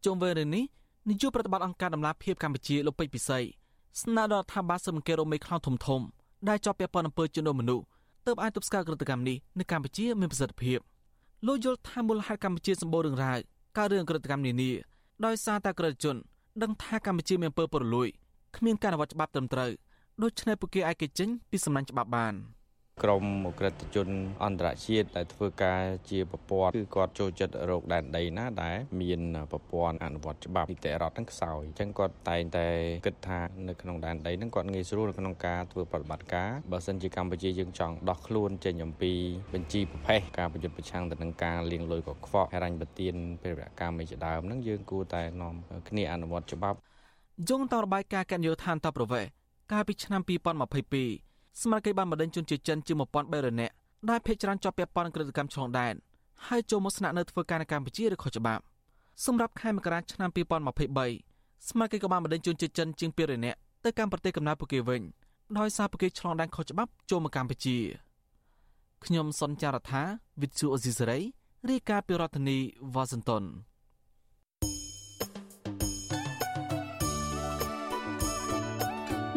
[0.05, 0.63] ជុំវិញរឿងនេះ
[1.09, 3.39] នាយកប្រតិបត្តិអង្គការដំណាភៀបកម្ពុជាលោកពេជ្រពិសី
[4.01, 6.01] ស្នើដល់រដ្ឋាភិបាលស៊ើបអង្កេតរមេខ្លោងធំធំ
[6.49, 7.83] ដែលជាប់ពាក់ព័ន្ធអំពើជួញដូរមនុស្ស
[8.25, 10.79] ទើបអាចទប់ស្កាត់ក្រតកម្មនេះនៅកម្ពុជាមានប្រសិទ្ធភាព
[11.47, 13.37] លោកយល់ថាមូលហេតុកម្ពុជាសម្បូររឿងរ៉ាវ
[13.77, 14.71] កើតរឿងក្រតកម្មនានា
[15.25, 16.15] ដោយសារតែក្រតជន
[16.63, 18.07] ដឹងថាកម្ពុជាមានអំពើពុករលួយ
[18.55, 19.71] គ្មានការអនុវត្តច្បាប់ត្រឹមត្រូវ
[20.23, 22.33] ដូច្នេះពួកគេអាចគេចចេញពីសំណាញ់ច្បាប់បាន។
[23.01, 24.09] ក្រមអក្រិតជន
[24.43, 29.21] អន្តរជាតិដែលធ្វើការជាប្រព័ន្ធគឺគាត់ចូលចិត្តរោគដែនដីណាដែលមាន
[29.51, 32.67] ប្រព័ន្ធអនុវត្តច្បាប់នីតិរដ្ឋហ្នឹងខ្សោយអញ្ចឹងគាត់តែងតែ
[33.05, 39.13] គិតថានៅក្នុងដែនដីហ្នឹងគាត់ងាយស្រួលនៅក្នុងការធ្វើប្រតិបត្តិការបើសិនជាកម្ពុជាយើងចង់ដោះខ្លួនចេញអំពី
[39.53, 45.55] បញ្ជីប្រភេទការប្រយុទ្ធប្រឆាំងទៅនឹងការលាងលុយកខ្វក់ហិរញ្ញប្បទានពេលរកម្មឯជាដើមហ្នឹងយើងគួរតែនាំ
[45.89, 46.77] គ្នាអនុវត្តច្បាប់
[47.49, 49.21] យងតរបាយការណ៍កញ្ញុឋានតប្រវេ
[49.71, 53.73] កាលពីឆ្នាំ2022 ស្មារតីបានបណ្ដេញជនជាតិចិនជាង1300នាក់
[54.09, 55.93] ដែលភ័យច្រើនជាប់ពាក់ព័ន្ធនឹងក្រឹតកម្មឆ្លងដែន
[56.47, 58.63] ហើយចូលមកស្នាក់នៅធ្វើការនៅកម្ពុជាឬខុសច្បាប់
[59.25, 65.01] សម្រាប់ខែមករាឆ្នាំ2023ស្មារតីក៏បានបណ្ដេញជនជាតិចិនជាង200នាក់ទៅកាន់ប្រទេសកំណើតពួកគេវិញ
[65.57, 67.77] ដោយសារពួកគេឆ្លងដែនខុសច្បាប់ចូលមកកម្ពុជា
[69.05, 70.03] ខ្ញុំសុនចាររថា
[70.41, 71.19] វិទ្យុអេស៊ីសេរី
[71.69, 72.57] រាយការណ៍ពីរដ្ឋធានី
[72.93, 73.43] វ៉ាស៊ីនតោន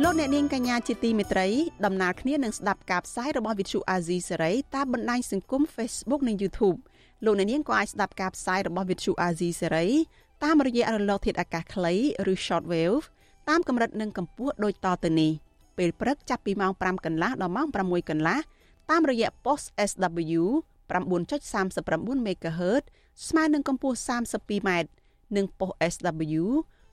[0.03, 1.49] លោកអ្នកនាងកញ្ញាជាទីមេត្រី
[1.84, 6.78] ដំណើរគ្នានឹងស្ដាប់ការផ្សាយរបស់វិទ្យុអាស៊ីសេរីតាមបណ្ដាញសង្គម Facebook និង YouTube
[7.24, 9.86] លោកអ្នកនាងក៏អាចស្ដាប់ការផ្សាយរបស់វិទ្យុអាស៊ីសេរី
[10.44, 11.94] តាមរយៈរលកធាតុអាកាសខ្លី
[12.32, 13.05] ឬ Shortwave
[13.49, 15.32] តាមកម្រិតនិងកម្ពស់ដូចតទៅនេះ
[15.78, 18.38] ពេលព្រឹកចាប់ពីម៉ោង5កន្លះដល់ម៉ោង6កន្លះ
[18.90, 20.42] តាមរយៈ post SW
[20.90, 22.84] 9.39 MHz
[23.28, 24.70] ស្មើនឹងកម្ពស់ 32m
[25.36, 26.42] និង post SW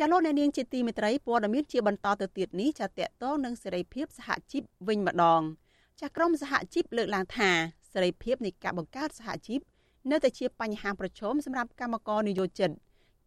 [0.00, 5.42] ចាលោកអ្នកនាងជាទីមេត្រីព័ត៌មានជាបន្តទៅទៀតនេះចាតកតងនឹងសេរីភាពសហជីពវិញម្ដង
[6.00, 7.50] ចាក្រមសហជីពលើកឡើងថា
[7.92, 9.60] សេរីភាពនៃការបង្កើតសហជីព
[10.10, 12.70] នៅតែជាបញ្ហាប្រឈមសម្រាប់កម្មករនិយោជិត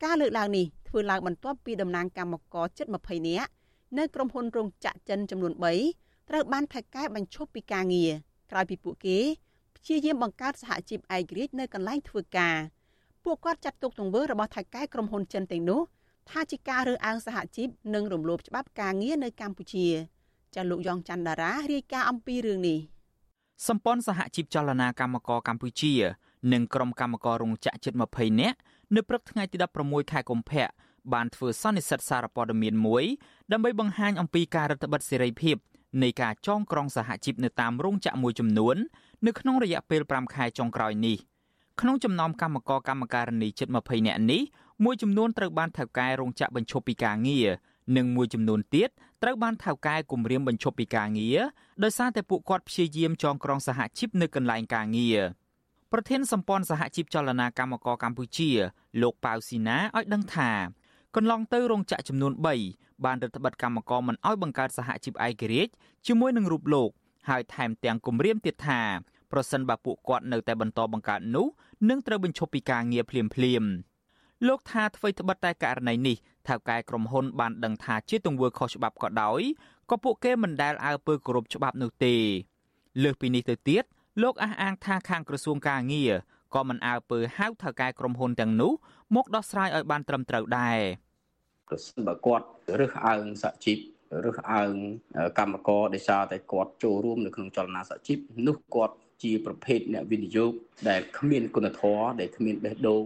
[0.03, 3.49] ការលើកឡើងនេះធ្វើឡើងបន្ទាប់ពីតំណាងកម្មករជិត20នាក់
[3.97, 5.53] នៅក្រុមហ៊ុនរោងចក្រចិនចំនួន
[5.91, 8.11] 3ត្រូវបានថៃកែបញ្ឈប់ពីការងារ
[8.51, 9.19] ក្រោយពីពួកគេ
[9.75, 12.57] ព្យាយាមបង្កើតសហជីពឯករាជ្យនៅកន្លែងធ្វើការ
[13.23, 15.81] ពួកគាត់ចាត់ទុកទង្វើរបស់ថៃកែក្រុមហ៊ុនចិនទាំងនោះ
[16.31, 19.87] ថាជាការរើសអើងសហជីពនិងរំលោភច្បាប់ការងារនៅកម្ពុជា
[20.55, 22.79] ចាលោកយ៉ងច័ន្ទដារារាយការណ៍អំពីរឿងនេះ
[23.67, 25.93] សម្ព័ន្ធសហជីពចលនាកម្មករកម្ពុជា
[26.53, 28.57] និងក្រុមកម្មកររោងចក្រជិត20នាក់
[28.95, 30.65] នៅព្រឹកថ្ងៃទី16ខែកុម្ភៈ
[31.13, 33.03] បានធ្វើសន្និសីទសារព័ត៌មានមួយ
[33.51, 35.57] ដើម្បីបង្ហាញអំពីការរដ្ឋបិទសេរីភាព
[36.03, 38.75] នៃការចងក្រងសហជីពនៅតាមរោងចក្រមួយចំនួន
[39.25, 41.17] នៅក្នុងរយៈពេល5ខែចុងក្រោយនេះ
[41.81, 44.41] ក្នុងចំណោមកម្មករកម្មការិនីជិត20នាក់នេះ
[44.83, 47.49] មួយចំនួនត្រូវបានថៅកែរោងចក្របញ្ឈប់ពីការងារ
[47.97, 48.89] និងមួយចំនួនទៀត
[49.23, 51.39] ត្រូវបានថៅកែគម្រាមបញ្ឈប់ពីការងារ
[51.83, 55.19] ដោយសារតែពួកគាត់ព្យាយាមចងក្រងសហជីពនៅកន្លែងការងារ
[55.91, 58.49] ប្រធានសម្ព័ន្ធសហជីពចលនាកម្មករកម្ពុជា
[59.01, 60.51] លោកប៉ៅស៊ីណាឲ្យដឹងថា
[61.15, 62.33] កន្លងទៅរោងចក្រចំនួន
[62.69, 65.71] 3បានរដ្ឋបិទកម្មករមិនឲ្យបង្កើតសហជីពឯករាជ្យ
[66.07, 66.89] ជាមួយនឹងរូបលោក
[67.29, 68.81] ហើយថែមទាំងគម្រាមទៀតថា
[69.31, 71.47] ប្រសិនបើពួកគាត់នៅតែបន្តបង្កើតនោះ
[71.89, 76.17] នឹងត្រូវបញ្ឈប់ពីការងារភ្លាមភ្លាមលោកថាអ្វីត្បិតតែករណីនេះ
[76.47, 79.41] ថៅកែក្រុមហ៊ុនបានដឹងថាជាទង្វើខុសច្បាប់ក៏ដោយ
[79.89, 82.15] ក៏ពួកគេមិនដែលអើពើគោរពច្បាប់នោះទេ
[83.03, 83.83] លើសពីនេះទៅទៀត
[84.21, 86.11] លោកអះអាងថាខាងក្រសួងការងារ
[86.55, 88.71] ក៏មិនអើពើហៅថៅកែក្រុមហ៊ុនទាំងនោះ
[89.15, 90.79] មកដោះស្រាយឲ្យបានត្រឹមត្រូវដែរ
[91.67, 92.45] ប្រសិនបើគាត់
[92.79, 93.77] រើសអើងសហជីព
[94.25, 94.73] រើសអើង
[95.39, 98.17] កម្មករដោយសារតែគាត់ចូលរួមនៅក្នុងចលនាសហជីព
[98.47, 100.51] នោះគាត់ជាប្រភេទអ្នកវិនិយោគ
[100.89, 103.05] ដែលគ្មានគុណធម៌ដែលគ្មានបេះដូង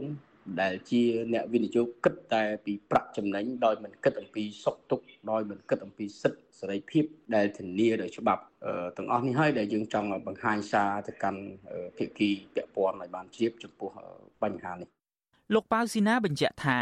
[0.62, 1.02] ដែលជា
[1.34, 8.42] អ្នកវិនិយោគគិតតែពីប្រាក់ចំណេញដោយមិនគិតអំពីសុខទុក្ខដោយមិនគិតអំពីសិទ្ធិសេរីភាពដែលធានាដោយច្បាប់
[8.98, 11.42] ទាំងអស់នេះហើយដែលយើងចង់បង្ហាញសារទៅកាន់
[11.98, 13.90] ភាគីពាក់ព័ន្ធឲ្យបានជ្រាបចំពោះ
[14.44, 14.88] បញ្ហានេះ
[15.54, 16.80] លោកប៉ៅស៊ីណាបញ្ជាក់ថា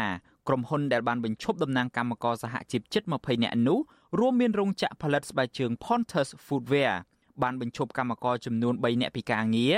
[0.48, 3.78] ក្រុមហ៊ុនដែលបានបញ្ឈប់តំណែងកម្មករសហជីពជិត20នាក់នោះ
[4.20, 6.94] រួមមានរោងចក្រផលិតស្បែកជើង Pontus Footwear
[7.42, 9.76] បានបញ្ឈប់កម្មករចំនួន3នាក់ពីការងារ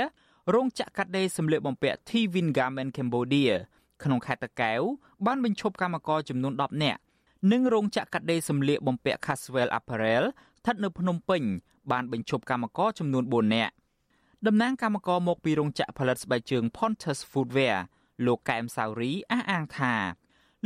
[0.53, 3.53] រោងចក្រកាត់ដេរសម្លៀកបំពាក់ Tvin Garment Cambodia
[4.03, 4.81] ក្នុងខេត្តតាកែវ
[5.25, 6.99] បានបញ្ឈប់កម្មករចំនួន10នាក់
[7.51, 10.23] និងរោងចក្រកាត់ដេរសម្លៀកបំពាក់ Caswell Apparel
[10.59, 11.43] ស្ថិតនៅភ្នំពេញ
[11.91, 13.73] បានបញ្ឈប់កម្មករចំនួន4នាក់
[14.47, 17.77] តំណាងកម្មករមកពីរោងចក្រផលិតស្បែកជើង Pontus Footwear
[18.25, 19.93] លោកកែមសាវរីអះអាងថា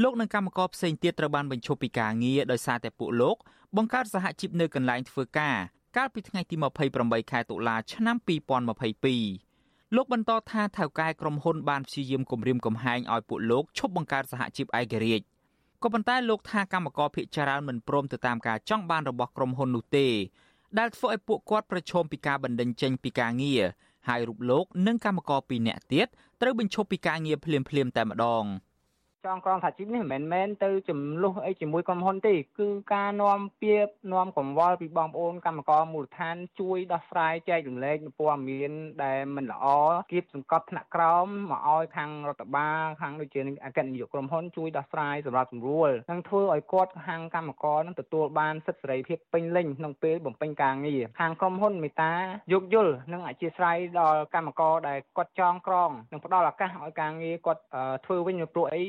[0.03, 3.37] លោកនិងកម្មករផ្សេងទៀតត្រូវបានបញ្ឈប់ពីការងារដោយសារតែពួកលោក
[3.77, 5.57] បង្កើតសហជីពនៅកន្លែងធ្វើការ
[5.97, 6.55] កាលពីថ្ងៃទី
[6.93, 9.48] 28ខែតុលាឆ្នាំ2022
[9.95, 15.25] លោកបន្តថាថៅកែក្រុមហ៊ុនបានព្យាយាមគំរាមកំហែងឲ្យពួកលោកឈប់បង្កើតសហជីពឯករាជ្យ
[15.83, 20.07] ក៏ប៉ុន្តែលោកថាកម្មករភាគច្រើនមិនព្រមទៅតាមការចង់បានរបស់ក្រុមហ៊ុននោះទេ
[20.77, 23.63] ដែលធ្វើឲ្យពួកគាត់ប្រឈមពីការបណ្តេញចេញពីការងារ
[24.07, 26.07] ហើយរូបលោកនិងកម្មករ2នាក់ទៀត
[26.41, 28.43] ត្រូវបញ្ឈប់ពីការងារភ្លាមៗតែម្ដង។
[29.25, 38.71] ចងក្រងសហជីពនេះមិនមែនទៅចំនួនអីជាមួយក្រុមហ៊ុនទេគឺការនាំពាក្យនាំកង្វល់ពីបងប្អូនកម្មករមូលដ្ឋានជួយដោះស្រាយចែករំលែកព័ត៌មាន
[39.03, 39.65] ដែលមិនល្អ
[40.11, 52.11] គៀបសង្កត់ថ្នាក់ក្រោមមកឲ្យខាងរដ្ឋបាលខាងដូចជាអគ្គនាយកក្រុមហ៊ុនជួយដោះស្រាយសម្រាប់សម្រួលនិងធ្វើឲ្យគាត់ខាងកម្មករនឹងទទួលបានសិទ្ធិសេរីភាពពេញលេញក្នុងពេលបំពេញការងារខាងក្រុមហ៊ុនមេតា
[52.53, 57.61] យោគយល់និងអធិស្ឋានដល់កម្មករដែលគាត់ចងក្រងនិងផ្ដល់ឱកាសឲ្យការងារគាត់
[58.05, 58.81] ធ្វើវិញព្រោះអី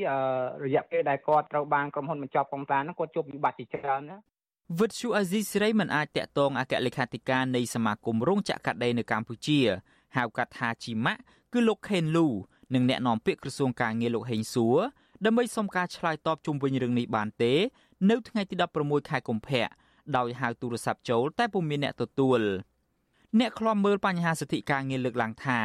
[0.64, 4.18] រយៈពេលដែលគាត់ត្រូវបានក្រុមហ៊ុនបញ្ចប់កងតាហ្នឹងគាត់ជួបវិបត្តិជាច្រើនណា
[4.78, 9.60] វិទ្យុអាស៊ីសេរីមិនអាចតាក់ទងអគ្គលេខាធិការនៃសមាគមរោងចក្រកាត់ដេរនៅកម្ពុជា
[10.16, 12.26] ហៅកាត់ថាជីម៉ាក់គឺលោកខេនលូ
[12.74, 14.78] និងអ្នកនាំពាក្យក្រសួងការងារលោកហេងសួរ
[15.24, 17.52] ដើម្បីសុំការឆ្លើយតបជុំវិញរឿងនេះបានទេ
[18.10, 19.68] នៅថ្ងៃទី16ខែកុម្ភៈ
[20.16, 22.40] ដោយហៅទូរស័ព្ទចូលតែពុំមានអ្នកទទួល
[23.38, 25.60] អ្នកខ្លាំមើលបញ្ហាសិទ្ធិការងារលើកឡើងថា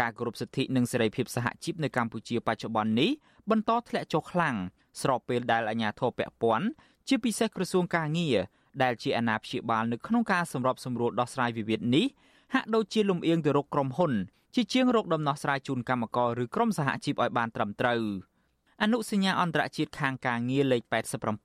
[0.00, 3.10] ការគោរពសិទ្ធិនិងសេរីភាពសហជីពនៅកម្ពុជាបច្ចុប្បន្ននេះ
[3.50, 4.56] បន្តធ្លាក់ចុះខ្លាំង
[5.00, 6.66] ស្របពេលដែលអាជ្ញាធរពាក់ព័ន្ធ
[7.08, 8.36] ជាពិសេសក្រសួងការងារ
[8.82, 12.06] ដែលជាអាណាព្យាបាលនៅក្នុងការសម្របសម្រួលដោះស្រាយវិវាទនេះ
[12.54, 14.12] ហាក់ដូចជាលំអៀងទៅរកក្រុមហ៊ុន
[14.54, 18.02] ជាជាងរកដំណោះស្រាយជូនកម្មករឬក្រុមសហជីពឲ្យបានត្រឹមត្រូវ
[18.82, 20.82] អនុសញ្ញាអន្តរជាតិខាងការងារលេខ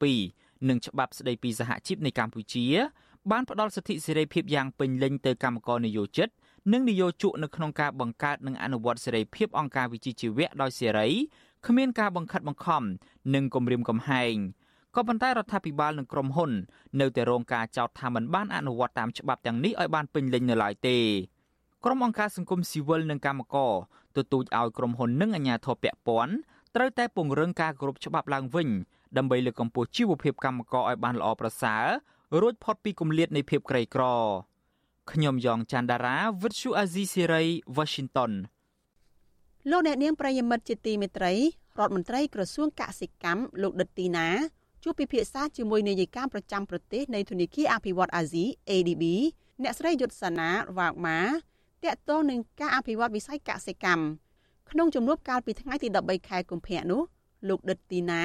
[0.04, 2.66] 87និងច្បាប់ស្តីពីសហជីពនៃកម្ពុជា
[3.32, 6.30] បានផ្ដល់សិទ្ធិសេរីភាពយ៉ាងពេញលេញទៅកម្មករនិយោជិត
[6.74, 11.08] និងនិយោជកនៅក្នុងការបង្កើតនិងអនុវត្តសេរីភាពអង្គការវិជ្ជាជីវៈដោយសេរី
[11.68, 12.84] គ្មានការបង្ខិតបង្ខំ
[13.36, 14.36] និងគំរាមកំហែង
[14.96, 16.52] ក៏ប៉ុន្តែរដ្ឋាភិបាលនិងក្រុមហ៊ុន
[17.00, 20.98] នៅតែរងការចោទថាមិនបានអនុវត្តតាមច្បាប់ទាំងនេះឲ្យបានពេញលេញនៅឡើយទេ
[21.86, 23.74] ក្រុមអង្គការសង្គមស៊ីវិលនិងកម្មករ
[24.18, 26.34] ទទូចឲ្យក្រុមហ៊ុននិងអាជ្ញាធរពាក់ព័ន្ធ
[26.76, 28.70] ត្រូវតែពង្រឹងការគោរពច្បាប់ឡើងវិញ
[29.18, 31.86] ដើម្បីលើកកម្ពស់ជីវភាពកម្មករឲ្យបានល្អប្រសើរ
[32.42, 34.04] រួចផុតពីគម្លាតនៃភាពក្រីក្រ
[35.12, 37.44] ខ្ញុំយ៉ងច័ន្ទដារាវិទ្យុអាស៊ីសេរី
[37.78, 38.32] Washington
[39.68, 41.40] លោកអ្នកនាងប្រិយមិត្តជាទីមេត្រីរ
[41.86, 44.28] ដ្ឋមន្ត្រីក្រសួងកសិកម្មលោកដិតទីណា
[44.84, 49.04] ជួបពិភាក្សាជាមួយនាយិកាប្រចាំប្រទេសនៃធនាគារអភិវឌ្ឍអាស៊ី ADB
[49.64, 51.20] អ្នកស្រីយុទ្ធសាណាវ៉ាកម៉ា
[51.84, 54.04] តាក់ទងនឹងការអភិវឌ្ឍវិស័យកសិកម្ម
[54.72, 57.02] ក្នុងជំនួបកាលពីថ្ងៃទី13ខែកុម្ភៈនោះ
[57.50, 58.24] លោកដិតទីណា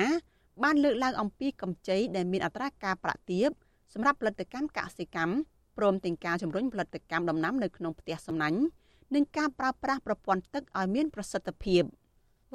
[0.62, 3.48] បានលើកឡើងអំពីកម្ចីដែលមានអត្រាការប្រាក់ទាប
[3.92, 5.32] សម្រាប់ផលិតកម្មកសិកម្ម
[5.78, 8.60] ព្រមទាំងការជំរុញផលិតកម្មដំណាំនៅក្នុងផ្ទះសំណាញ់
[9.14, 11.82] និងការប្រើប្រាស់ប្រព័ន្ធទឹកឲ្យមានប្រសិទ្ធភាព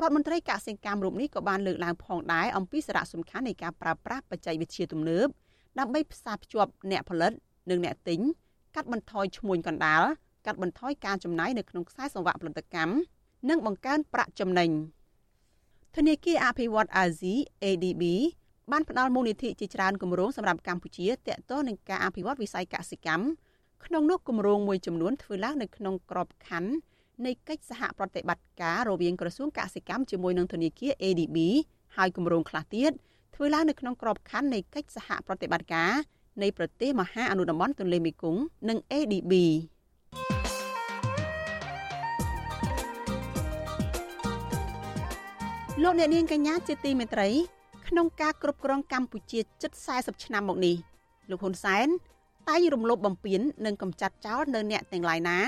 [0.02, 5.28] រដ្ឋមន្ត្រីកសិកម្មរូបនេះក៏បានលើកឡើងផងដែរអំពីសារៈសំខាន់នៃការប្រើប្រាស់បច្ចេកវិទ្យាទំនើប
[5.80, 7.32] ដើម្បីផ្សារភ្ជាប់អ្នកផលិត
[7.70, 8.20] និងអ្នកទិញ
[8.76, 10.04] កាត់បន្ថយឈ្មួញកណ្ដាល
[10.46, 12.94] កាត់បន្ថយការចំណាយនៅក្នុងខ្សែសង្វាក់ផលិតកម្ម
[13.50, 14.70] និងបង្កើនប្រាក់ចំណេញ
[15.96, 17.34] ធនាគារអភិវឌ្ឍអាស៊ី
[17.64, 18.04] ADB
[18.72, 23.24] បានផ្ដល់មូលនិធិជាច្រើនគម្រោងសម្រាប់កម្ពុជាទាក់ទងនឹងការអភិវឌ្ឍវិស័យកសិកម្ម
[23.86, 26.72] ក្នុងនោះគម្រោងមួយចំនួនធ្វើឡើងនៅក្នុងក្របខ័ណ្ឌ
[27.26, 31.38] នៃកិច្ចសហប្រតិបត្តិការរវាងក្រសួងកសិកម្មជាមួយនឹងធនាគារ ADB
[31.98, 32.92] ហើយគម្រោងខ្លះទៀត
[33.36, 35.92] ធ្វើឡើងនៅក្នុងក្របខ័ណ្ឌនៃកិច្ចសហប្រតិបត្តិការ
[36.42, 39.34] នៃប្រទេសមហាអនុតំបន់ទន្លេមេគង្គនិង ADB
[45.84, 47.28] លោកអ្នកនាងកញ្ញាជាទីមេត្រី
[47.88, 50.76] ក្នុងការគ្រប់គ្រងកម្ពុជាជិត40ឆ្នាំមកនេះ
[51.30, 51.88] លោកហ៊ុនសែន
[52.50, 55.40] តែងរំលោភបំពាននិងកំចាត់ចោលនៅអ្នកទាំងឡាយណា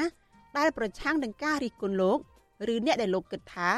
[0.58, 2.20] ដែលប្រឆាំងនឹងការរិះគន់លោក
[2.74, 3.70] ឬអ្នកដែលលោកគិតថា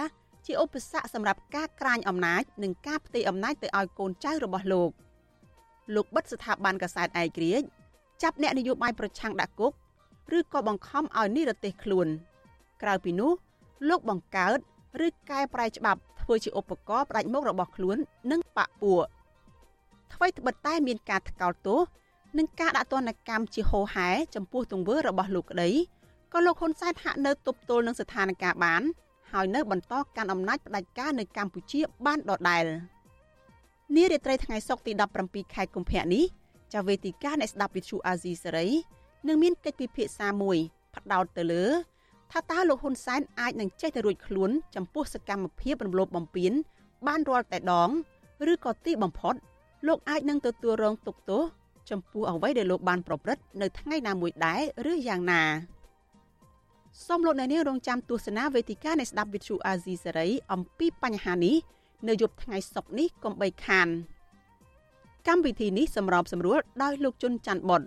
[0.46, 4.92] ជាឧបសគ្គសម្រាប់ការក្រាញអំណាចនិងការផ្ទេរអំណាចទៅឲ្យកូនចៅរបស់លោក
[5.96, 7.66] លោកបិទស្ថាប័នកសែតឯករាជ្យ
[8.24, 9.74] ចាប់អ្នកនយោបាយប្រឆាំងដាក់គុក
[10.38, 12.08] ឬក៏បង្ខំឲ្យនិរទេសខ្លួន
[12.82, 13.32] ក្រៅពីនោះ
[13.90, 14.58] លោកបង្កើត
[15.06, 17.98] ឬកែប្រែច្បាប់ធ្វើជាឧបករណ៍ផ្ដាច់មុខរបស់ខ្លួន
[18.32, 19.06] និងបកពួក
[20.14, 21.80] អ្វីត្បិតតែមានការថ្កោលទោស
[22.38, 25.70] និងការដាក់ទណ្ឌកម្មជាហោហែចំពោះទង្វើរបស់លោកក្តី
[26.34, 28.82] ក៏លោកហ៊ុនសែនហាក់នៅទប់ទល់នឹងស្ថានភាពបាន
[29.32, 32.66] ហើយនៅបន្តកាន់អំណាចផ្ដាច់ការនៅកម្ពុជាបានដដែល
[33.96, 34.92] នារាត្រីថ្ងៃសុក្រទី
[35.24, 36.26] 17ខែកុម្ភៈនេះ
[36.74, 38.68] ចាវេទិកានៃស្ដាប់វិទ្យុអាស៊ីសេរី
[39.28, 40.58] នឹងមានកិច្ចពិភាក្សាមួយ
[40.96, 41.66] ផ្ដោតទៅលើ
[42.32, 46.54] ថាតើលោកហ៊ុនសែនអាចនឹងចេះទៅរួចខ្លួន ចំពោះសកម្មភាពរំលោភបំពាន
[47.08, 47.90] បានរាល់តែដង
[48.52, 49.36] ឬក៏ទីបំផុត
[49.88, 51.44] លោកអាចនឹងទទួលរងទុក្ខទោស
[51.90, 54.62] ចំពោះអ្វីដែលលោកបានប្រព្រឹត្តនៅថ្ងៃណាមួយដែរ
[54.92, 55.44] ឬយ៉ាងណា
[57.06, 61.56] សូមលោកអ្នកនាងរងចាំទស្សនាវេទិកានៃស្ដាប់វិទ្យុអាស៊ីសេរីអំពីបញ្ហានេះ
[62.08, 63.88] នៅយប់ថ្ងៃសុក្រនេះកុំបីខាន
[65.28, 67.82] កម្មវិធីនេះសម្របសម្រួលដោយលោកជុនច័ន្ទបុត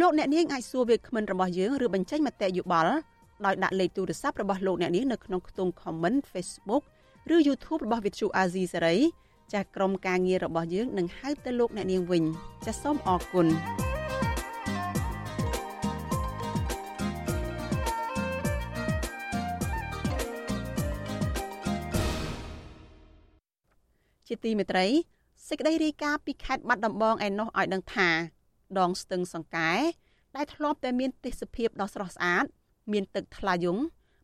[0.00, 2.94] លោកអ្នកនាងអាចសួរវាគ្មិនរបស់យើងឬបញ្ចេញមតិយោបល់
[3.44, 6.82] ដោយដាក់លេខទូរស័ព្ទរបស់លោកអ្នកនាងនៅក្នុងខ្ទង់ comment Facebook
[7.34, 8.98] ឬ YouTube របស់ Vithu Azizi Serai
[9.52, 12.24] ចាស់ក្រុមការងាររបស់យើងនឹងហៅទៅលោកអ្នកនាងវិញ
[12.64, 13.46] ចាសសូមអរគុណ
[24.26, 24.86] ជាទីមេត្រី
[25.48, 28.08] សេចក្តីរាយការណ៍ពីខេត្តបាត់ដំបងឯណោះឲ្យដឹងថា
[28.78, 29.72] ដងស្ទឹងសង្កែ
[30.36, 32.44] ដែលធ្លាប់តែមានទេសភាពដ៏ស្រស់ស្អាត
[32.92, 33.78] មានទឹកថ្លាយង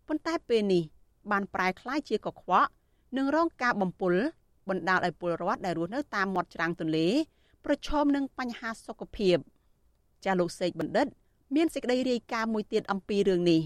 [0.08, 0.84] ប៉ុន្តែពេលនេះ
[1.30, 2.70] បានប្រែក្លាយជាកខ្វក់
[3.16, 4.14] និងរងការបំពុល
[4.68, 7.06] បណ្ដាលឲ្យពលរដ្ឋដែលរស់នៅតាមមាត់ច្រាំងទន្លេ
[7.64, 9.36] ប្រឈមនឹងបញ្ហាសុខភាព
[10.24, 11.06] ចាលោកសេកបណ្ឌិត
[11.54, 13.60] មានសេចក្តីរាយការណ៍មួយទៀតអំពីរឿងនេះ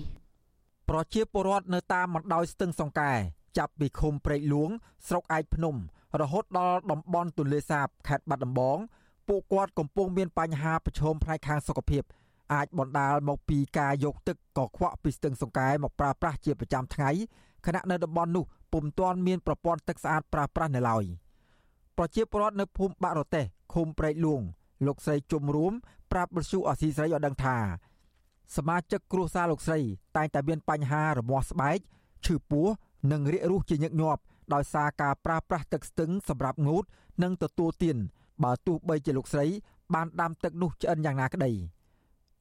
[0.88, 3.12] ប្រជាពលរដ្ឋនៅតាមបណ្ដោយស្ទឹងសង្កែ
[3.58, 4.70] ចាប់ពីឃុំព្រែកលួង
[5.06, 5.74] ស្រុកឯកភ្នំ
[6.20, 8.78] រហូតដល់តំបន់ទន្លេសាបខេត្តបាត់ដំបង
[9.28, 12.02] ពួកគាត់កំពុងមានបញ្ហាប្រឈមផ្នែកខាងសុខភាព
[12.52, 17.10] អាចបណ្ដាលមកពីការយកទឹកកខ្វក់ពីស្ទឹងសង្កែមកប្រើប្រាស់ជាប្រចាំថ្ងៃ
[17.66, 21.04] ខណៈនៅតំបន់នោះ ពុំទាន់មានប្រព័ន្ធទឹកស្អាតប្រើប្រាស់នៅឡើយ
[21.96, 23.44] ប្រជាពលរដ្ឋនៅភូមិបាក់រទេះ
[23.74, 24.40] ឃុំព្រែកលួង
[24.86, 25.72] លោកស្រីជុំរួម
[26.12, 27.56] ប្រាប់បទសុអសីស្រីឲ្យដឹងថា
[28.56, 29.80] សមាជិកគ្រួសារលោកស្រី
[30.16, 31.78] តែងតែមានបញ្ហារមាស់ស្បែក
[32.26, 32.66] ឈឺពោះ
[33.12, 34.22] និងរាគរូសជាញឹកញាប់
[34.54, 36.84] ដោយសារការប្រើប្រាស់ទឹកស្ទឹងសម្រាប់ងូត
[37.22, 37.96] និងទទួលទាន
[38.44, 39.46] បើទោះបីជាលោកស្រី
[39.94, 41.52] បានដាំទឹកនោះឆ្អិនយ៉ាងណាក្តី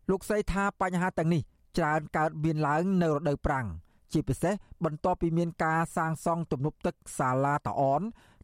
[0.10, 1.42] លោកស្រីថាបញ្ហាទាំងនេះ
[1.78, 3.68] ច្រើនកើតមានឡើងនៅរដូវប្រាំង
[4.14, 4.54] ជាពិសេស
[4.86, 8.02] បន្ទាប់ពីមានការសាងសង់ទំនប់ទឹកសាឡាតាអន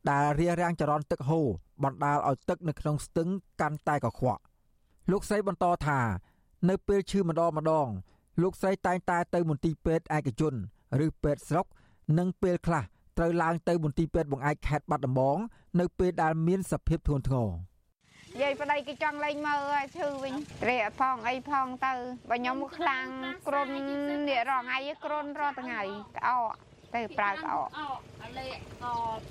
[0.10, 1.48] ដែលរារាំងចរន្តទឹកហូរ
[1.84, 3.30] បណ្ដាលឲ្យទឹកនៅក្នុងស្ទឹង
[3.62, 4.42] កាន់តែកខ្វក់
[5.12, 6.00] លោកស្រីបន្តថា
[6.70, 7.88] នៅពេលឈឺម្ដងម្ដង
[8.42, 10.54] លោកស្រីតែងតែទៅមន្ទីរពេទ្យឯកជន
[11.06, 11.66] ឬពេទ្យស្រុក
[12.18, 12.84] និងពេលខ្លះ
[13.18, 15.38] ត្រូវឡើងទៅមន្ទីរពេទ្យបង្អែកខេត្តបាត់ដំបង
[15.80, 17.50] នៅពេលដែលមានសភាពធ្ងន់ធ្ងរ
[18.42, 20.34] យាយប្តីគេចង់លេងមើលឲ្យឈឺវិញ
[20.70, 21.94] រាកផងអីផងទៅ
[22.30, 23.08] បើខ្ញុំខ្លាំង
[23.48, 23.68] គ្រុន
[24.30, 25.82] នេះរងថ្ងៃគ្រុនរាល់ថ្ងៃ
[26.18, 26.52] ក្អក
[26.96, 27.68] ទៅប្រើក្អក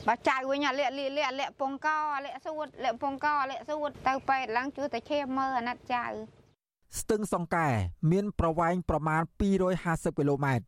[0.09, 6.05] បើចៅវិញអាលាកលាកលាកលាកពងកអាលាកសួតលាកពងកអាលាកសួតទៅពេទ្យឡើងជួយតែឈាមមើលអាណិតចៅ
[7.01, 7.69] ស្ទឹងសង្កែ
[8.13, 9.23] មានប្រវែងប្រមាណ
[9.71, 10.65] 250គីឡូម៉ែត្រ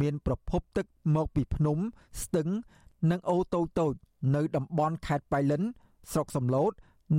[0.00, 1.78] មានប្រភពទឹកមកពីភ្នំ
[2.22, 2.48] ស្ទឹង
[3.10, 3.94] និងអូរតូចតូច
[4.34, 5.62] នៅតំបន់ខេត្តបៃលិន
[6.12, 6.72] ស្រុកសំឡូត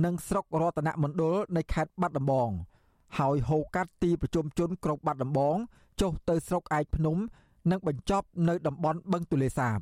[0.04, 2.50] និងស្រុករតនមណ្ឌលនៃខេត្តបាត់ដំបង
[3.18, 5.56] ហើយហូរកាត់ទីប្រជុំជនក្រុងបាត់ដំបង
[6.00, 7.16] ចុះទៅស្រុកឯកភ្នំ
[7.70, 9.78] និងបញ្ចប់នៅតំបន់បឹងទលេសាប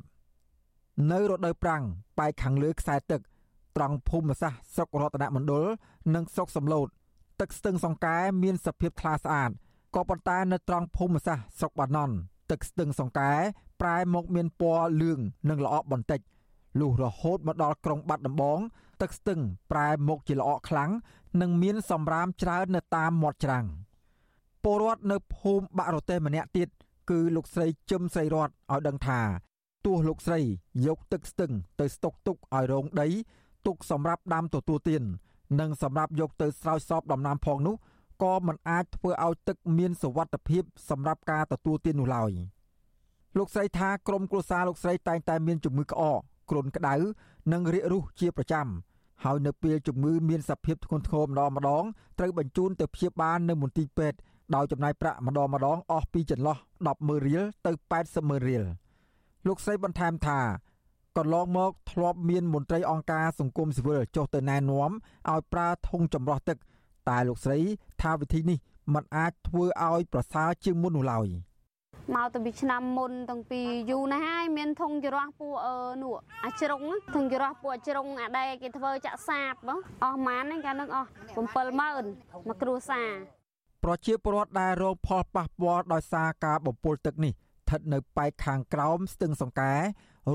[1.11, 1.83] នៅរដូវប្រាំង
[2.19, 3.21] ប៉ែកខាងលើខ្សែទឹក
[3.77, 5.65] ត្រង់ភូមិសាស្ត្រស្រុករតនមណ្ឌល
[6.15, 6.87] និងស្រុកសំឡូត
[7.39, 9.51] ទឹកស្ទឹងសង្កែមានសភាពថ្លាស្អាត
[9.95, 12.15] ក៏ប៉ុន្តែនៅត្រង់ភូមិសាស្ត្រស្រុកបាណន់
[12.51, 13.31] ទឹកស្ទឹងសង្កែ
[13.81, 16.19] ប្រែមកមានពណ៌លឿងនិងល្អក់បន្តិច
[16.79, 18.59] លុះរហូតមកដល់ក្រុងបាត់ដំបង
[19.01, 19.39] ទឹកស្ទឹង
[19.71, 20.91] ប្រែមកជាល្អក់ខ្លាំង
[21.41, 23.65] និងមានសម្រាមច្រើននៅតាមមាត់ច្រាំង
[24.63, 26.69] ពលរដ្ឋនៅភូមិបាក់រទេះម្នាក់ទៀត
[27.09, 29.19] គឺលោកស្រីជឹមស្រីរតឲ្យដឹងថា
[29.85, 30.39] ទោះលោកស្រី
[30.85, 33.07] យកទឹកស្ទឹងទៅស្តុកទុកឲ្យរងដី
[33.67, 35.03] ទុកសម្រាប់ដាំទទួលទាន
[35.59, 37.75] និងសម្រាប់យកទៅស្រោចស្រពដំណាំផងនោះ
[38.23, 42.31] ក៏មិនអាចធ្វើឲ្យទឹកមានសវត្ថភាពសម្រាប់ការទទួលទាននោះឡើយ
[43.37, 46.19] លោកស្រីថាក្រុមគ្រួសារលោកស្រីតែងតែមានជំងឺក្អក
[46.49, 46.95] គ្រុនក្តៅ
[47.53, 48.67] និងរាគរូសជាប្រចាំ
[49.23, 51.83] ហើយនៅពេលជំងឺមានសភាពធ្ងន់ធ្ងរម្ដងម្ដង
[52.19, 54.17] ត្រូវបញ្ជូនទៅព្យាបាលនៅមន្ទីរពេទ្យ
[54.55, 56.57] ដោយចំណាយប្រាក់ម្ដងម្ដងអស់ពីចន្លោះ
[56.91, 57.71] 100000រៀលទៅ
[58.09, 58.63] 80000រៀល
[59.47, 60.39] លោកស្រីបន្ថែមថា
[61.17, 64.91] កន្លងមកធ្លាប់មានមន្ត្រីអង្គការសង្គមស៊ីវិលចុះទៅណែនាំ
[65.29, 66.57] ឲ្យប្រើធុងចម្រោះទឹក
[67.09, 67.59] តែលោកស្រី
[68.01, 68.57] ថាវិធីនេះ
[68.93, 71.27] มันអាចធ្វើឲ្យប្រសើរជាងមុននោះឡើយ
[72.15, 76.15] មកតាពីឆ្នាំមុនតាំងពីយូរណាស់ហើយមានធុងច្រោះពួកអឺនោះ
[76.45, 76.83] អាជ្រុង
[77.13, 79.53] ធុងច្រោះពួកអាជ្រុងអាដែលគេធ្វើចាក់សាប
[80.03, 81.09] អស់ម៉ានហ្នឹងកាលនឹងអស់
[81.63, 81.81] 70000ម
[82.53, 83.11] កគ្រួសារ
[83.83, 89.73] ប្រជាពលរដ្ឋដែលរងផលប៉ះពាល់ដោយសារការបំពុលទឹកនេះស្ថិតនៅប៉ែកខាងក្រោមស្ទឹងសង្កែ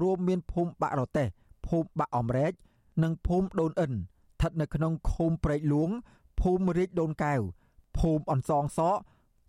[0.02, 1.26] រួមមានភូមិបាក់រទេះ
[1.66, 2.52] ភូមិបាក់អំរែក
[3.02, 5.90] និងភូមិដូនអិនស្ថិតនៅក្នុងឃុំព្រែកលួង
[6.40, 7.40] ភូមិរាជដូនកែវ
[7.98, 9.00] ភូមិអនសងសក់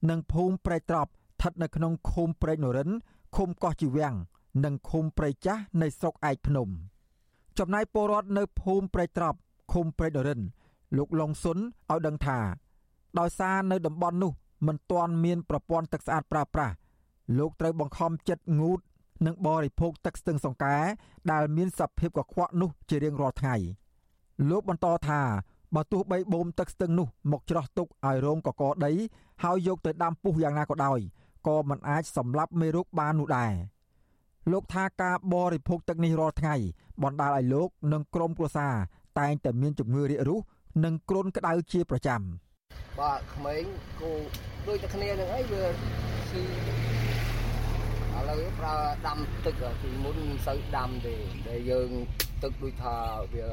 [0.10, 2.90] និងភូមិព្រែកត្រប់ ស្ថិតនៅក្នុងឃុំព្រែកនរិន
[3.36, 4.16] ឃុំកោះជីវាំង
[4.66, 6.70] និងឃុំព្រែកចាស់នៃស្រុកឯកភ្នំ
[7.60, 9.38] ចំណែកពលរដ្ឋនៅភូមិព្រែកត្រប់
[9.74, 10.42] ឃុំព្រែកនរិន
[10.98, 12.40] លោកឡុងស៊ុនឲ្យដឹងថា
[13.20, 14.32] ដោយសារនៅតំបន់នោះ
[14.68, 16.76] មិនទាន់មានប្រព័ន្ធទឹកស្អាតប្រើប្រាស់
[17.38, 18.80] លោកត្រូវបង្ខំចិត្តងូត
[19.26, 20.78] និងបរិភោគទឹកស្ទឹងសង្កែ
[21.32, 23.56] ដែលមានសភាពកខ្វក់នោះជារៀងរាល់ថ្ងៃ
[24.50, 25.22] លោកបន្តថា
[25.76, 28.92] បើទោះបីបូមទឹកស្ទឹងនោះមកច្រោះទុកឲ្យរងកកដី
[29.44, 31.00] ហើយយកទៅដាំពុះយ៉ាងណាក៏ដោយ
[31.48, 33.54] ក៏មិនអាចសម្លាប់មេរោគបាននោះដែរ
[34.52, 36.56] លោកថាការបរិភោគទឹកនេះរាល់ថ្ងៃ
[37.04, 38.74] បណ្ដាលឲ្យលោកនិងក្រុមគ្រួសារ
[39.20, 40.42] តែងតែមានជំងឺរាគរូស
[40.86, 42.22] និងគ្រុនក្តៅជាប្រចាំ
[43.00, 43.64] បាទក្មេង
[44.00, 44.12] គូ
[44.68, 46.46] ដូចតែគ្នានឹងអីវាគឺឥ
[48.30, 48.76] ឡូវប្រើ
[49.08, 51.16] ដាំទឹកពីមុនមិនសូវដាំទេ
[51.48, 51.90] ដែលយើង
[52.44, 52.96] ទឹកដូចថា
[53.34, 53.48] វា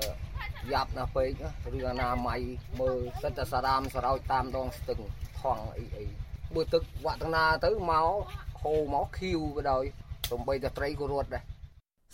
[0.73, 1.31] យ៉ាប់ណាស់ពេក
[1.77, 2.41] ឬអនាម័យ
[2.81, 5.01] មើលសិតតែសារ៉ាមសរោចតាមដងស្ទឹង
[5.41, 6.07] ថងអីអី
[6.55, 8.09] បើទឹកវត្តណាទៅមក
[8.63, 9.85] ហូរមកខៀវក៏ដោយ
[10.31, 11.43] សំបីតែត្រីក៏រត់ដែរ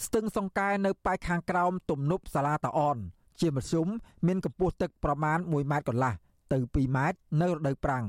[0.05, 2.97] ស្ទឹងសង្កែនៅប៉ែកខាងក្រោមទំនប់សាលាតាអន
[3.41, 3.89] ជាមធ្យម
[4.27, 6.15] មានកម្ពស់ទឹកប្រមាណ1ម៉ែត្រកន្លះ
[6.53, 8.05] ទៅ2ម៉ែត្រនៅរដូវប្រាំង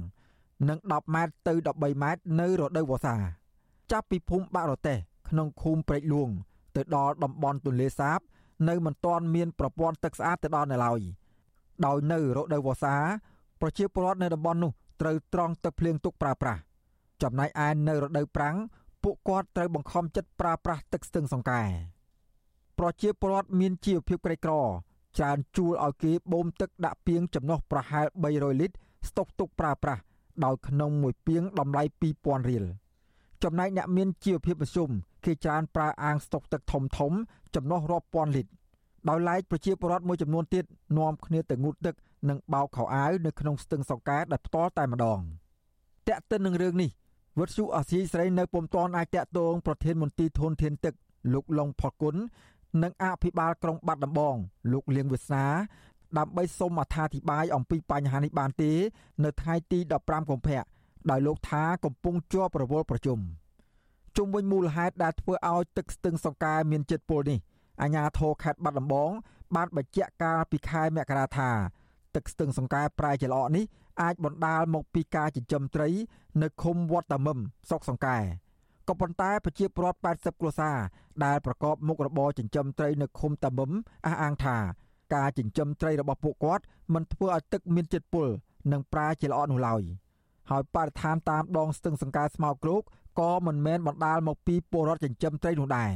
[0.69, 3.15] និង10ម៉ែត្រទៅ13ម៉ែត្រនៅរដូវវស្សា
[3.91, 4.97] ចាប់ពីភូមិបាក់រទេះ
[5.29, 6.29] ក្នុងឃុំព្រែកលួង
[6.75, 8.19] ទៅដល់តំបន់ទន្លេសាប
[8.69, 10.99] នៅមិនទាន់មានប្រព័ន្ធទឹកស្អាតទៅដល់នៅឡើយ
[11.85, 12.95] ដោយនៅរដូវវស្សា
[13.61, 14.71] ប្រជាពលរដ្ឋនៅតំបន់នោះ
[15.01, 16.61] ត្រូវត្រងទឹកភ្លៀងទុកប្រើប្រាស់
[17.21, 18.55] ចំណែកឯនៅរដូវប្រាំង
[19.03, 21.61] ពួកគាត់ត្រូវបង្ខំចិត្តប្រើប្រាស់ទឹកស្ទឹងសង្កែ
[22.79, 24.53] ប្រជាពលរដ្ឋមានជីវភាពក្រីក្រ
[25.17, 28.77] ច្រើនជួលឲ្យគេបូមទឹកដាក់ពីងចំណុះប្រហែល300លីត្រ
[29.09, 30.01] ស្តុកទុកប្រើប្រាស់
[30.45, 31.83] ដោយក្នុងមួយពាងតម្លៃ
[32.15, 32.65] 2000រៀល
[33.43, 34.89] ចំណែកអ្នកមានជីវភាពមធ្យម
[35.25, 37.11] គេច្រើនប្រើអាងស្តុកទឹកធំធំ
[37.55, 38.51] ចំណុះរាប់ពាន់លីត្រ
[39.09, 40.65] ដោយឡែកប្រជាពលរដ្ឋមួយចំនួនទៀត
[40.97, 41.95] នាំគ្នាទៅងូតទឹក
[42.29, 45.19] និងបោកខោអាវនៅក្នុងស្ទឹងសង្កែដែលផ្ទាល់តែម្ដង
[46.07, 46.89] តាក់ទិននឹងរឿងនេះ
[47.39, 50.93] វត្តសុអាស៊ីស្រីនៅពុំទាន់អាចតាក់ទងប្រធានមន្ត្រីធនធានទឹក
[51.33, 52.15] លោកឡុងផុលគុណ
[52.83, 54.35] និងអភិបាលក្រុងបាត់ដំបង
[54.71, 55.45] លោកលៀងវិស្នា
[56.17, 58.71] ដើម្បីសូមអត្ថាធិប្បាយអំពីបញ្ហានេះបានទេ
[59.23, 60.61] នៅថ្ងៃទី15កុម្ភៈ
[61.09, 63.19] ដោយលោកថាកំពុងជាប់រវល់ប្រជុំ
[64.17, 67.39] ជុំវិញមូលហេតុដែលធ្វើឲ្យទឹកស្ទឹងសង្កែមានចិត្តពុលនេះ
[67.81, 69.11] អាជ្ញាធរខេត្តបាត់ដំបង
[69.55, 71.51] បានបញ្ជាក់កាលពីខែមករាថា
[72.15, 73.65] ទឹកស្ទឹងសង្កែប្រែជាល្អក់នេះ
[74.01, 75.89] អាចបណ្ដាលមកពីការចិញ្ចឹមត្រី
[76.41, 77.37] នៅឃុំវត្តតាមឹម
[77.69, 78.17] ស្រុកសង្កែ
[78.87, 80.77] ក៏ប៉ុន្តែប្រជាពលរដ្ឋ80គ្រួសារ
[81.25, 83.71] ដែលប្រកបមុខរបរចិញ្ចឹមត្រីនៅឃុំតាមឹម
[84.05, 84.57] អះអាងថា
[85.15, 88.27] ការចិញ្ចឹមត្រីរបស់ពួកគាត់មិនធ្វើឲ្យទឹកមានជាតិពុល
[88.71, 89.81] និងប្រែជាល្អក់នោះឡើយ
[90.49, 92.83] ហើយបរិស្ថានតាមដងស្ទឹងសង្កែស្មៅគ្រោក
[93.19, 95.91] ក៏មិនមែនបណ្ដាលមកពីពលរដ្ឋចិញ្ចឹមត្រីនោះដែរ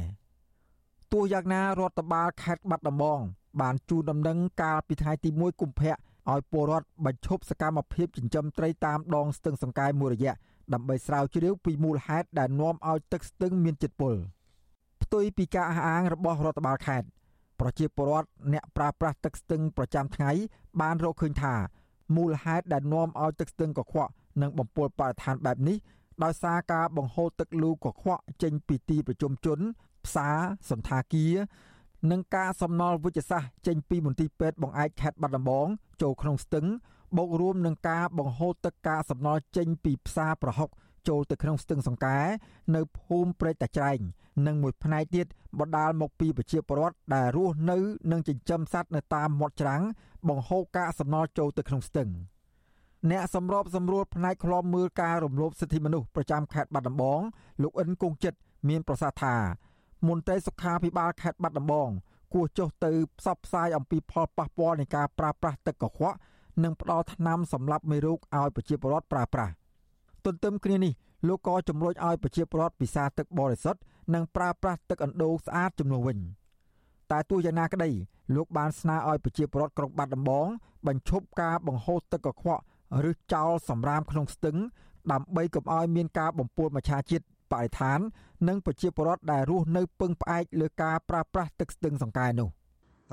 [1.12, 3.20] ទោះយ៉ាងណារដ្ឋបាលខេត្តបាត់ដំបង
[3.60, 5.92] បានជូនដំណឹងកាលពីថ្ងៃទី1កុម្ភៈ
[6.32, 10.34] ឲ្យពលរដ្ឋបញ្ឈប់សកម្មភាពចិញ្ចឹមត្រីតាមដងស្ទឹងសង្កែមួយរយៈ
[10.72, 14.14] ដើម្បីស្រាវជ្រាវពីមូលហេតុដែលនាំឲ្យទឹកស្ទឹងមានជាតិពុល
[15.02, 17.06] ផ្ទុយពីការអះអាងរបស់រដ្ឋបាលខេត្ត
[17.60, 20.30] ប្រជាពលរដ្ឋអ្នកប្រើប្រាស់ទឹកស្ទឹងប្រចាំថ្ងៃ
[20.80, 21.54] បានរកឃើញថា
[22.16, 25.76] មូលហេតុដែលនាំឲ្យទឹកស្ទឹងកខ្វក់និងបំពុលបរិស្ថានបែបនេះ
[26.24, 29.58] ដោយសារការបង្ហូរទឹកលូកខ្វក់ចេញពីទីប្រជុំជន
[30.06, 30.36] ផ្សារ
[30.70, 31.34] សន្តាគារ
[32.10, 35.66] និងការសំណល់វិជ្ជសាស្ត្រចេញពីមន្ទីរពេទ្យបង្អែកខេត្តបាត់ដំបង
[36.02, 36.66] ចូលក្នុងស្ទឹង
[37.16, 40.68] បូករួមនឹងការបង្ហូរទឹកកាសំណល់ចេញពីផ្សារប្រហុក
[41.08, 42.18] ចូលទៅក្នុងស្ទឹងសង្កែ
[42.74, 44.00] នៅភូមិព្រែកតាច្រែង
[44.46, 45.26] និងមួយផ្នែកទៀត
[45.58, 47.76] បណ្ដាលមកពីប្រជាពលរដ្ឋដែលរស់នៅ
[48.12, 49.82] និងចិញ្ចឹមសត្វនៅតាមមាត់ច្រាំង
[50.28, 52.08] បង្ហូរកាកសំណល់ចូលទៅក្នុងស្ទឹង
[53.10, 57.20] អ្នកសម្របសម្រួលផ្នែកឃ្លាំមើលការរំលោភសិទ្ធិមនុស្សប្រចាំខេត្តបាត់ដំបង
[57.62, 58.38] លោកអិនគង់ចិត្ត
[58.68, 59.34] មានប្រសាសន៍ថា
[60.08, 61.90] មន្ត្រីសុខាភិបាលខេត្តបាត់ដំបង
[62.34, 66.16] គួរចុះទៅផ្សព្វផ្សាយអំពីផលប៉ះពាល់នៃការប្រើប្រាស់ទឹកកខ្វក់
[66.64, 69.52] និងផ្ដល់ថ្នាំសម្លាប់មេរោគឲ្យប្រជាពលរដ្ឋប្រើប្រាស់
[70.24, 70.92] ទន្ទឹមគ្នានេះ
[71.28, 73.80] លោកក៏ជំរុញឲ្យប្រជាពលរដ្ឋពិសាទឹកបរិសុទ្ធ
[74.14, 76.18] និងប្រើប្រាស់ទឹកអណ្ដូងស្អាតជំនួសវិញ
[77.10, 77.90] តែទោះយ៉ាងណាក្តី
[78.34, 80.46] លោកបានស្នើឲ្យប្រជាពលរដ្ឋក្រុងបាត់ដំបង
[80.86, 82.62] បញ្ឈប់ការបង្ហូរទឹកកខ្វក់
[83.10, 84.56] ឬចោលសម្រាមក្នុងស្ទឹង
[85.12, 87.98] ដើម្បីកុំឲ្យមានការបំពុលមច្ឆជាតិ បរិស្ថាន
[88.48, 92.48] និងប្រជាពលរដ្ឋដែលរស់នៅពឹងផ្អែកលើការប្រើប្រាស់ទឹកស្ទឹងសង្កែនោះ។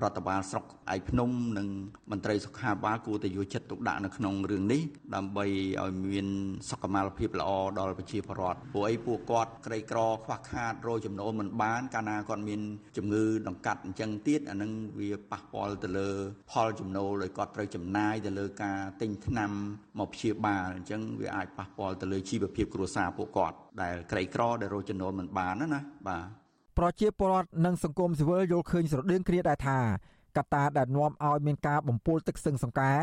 [0.03, 1.67] រដ្ឋបាលស្រុកឯភ្នំនិង
[2.11, 4.81] មន្ត្រីសុខាភិបាលគួរតែយកចិត្តទុកដាក់នៅក្នុងរឿងនេះ
[5.15, 5.45] ដើម្បី
[5.81, 6.27] ឲ្យមាន
[6.69, 12.61] សុខុមាលភាពល្អដល់ប្រជាពលរដ្ឋព្រោះអីពួកគាត់ក្រីក្រខ្វះខាតរយចំណូលមិនបានកាលណាគាត់មាន
[12.97, 16.09] ជំងឺដង្កាត់អញ្ចឹងទៀតអានឹងវាប៉ះពាល់ទៅលើ
[16.51, 19.51] ផលចំណូលដោយគាត់ត្រូវចំណាយទៅលើការទិញថ្នាំ
[19.99, 26.40] មកព្យាបាលអញ្ចឹងវាអាចប៉ះពាល់ទៅលើជីវភាពគ្រួសារពួកគាត់ដែលក្រីក្រដែលរកចំណូលមិនបានណាណាបាទ
[26.81, 29.79] ប្រជាពលរដ្ឋនិងសង្គមស៊ីវិលយល់ឃើញស្រដៀងគ្នាដែរថា
[30.37, 32.93] កត្តាដែលនាំឲ្យមានការបំពុលទឹកស្ទឹងសង្កែ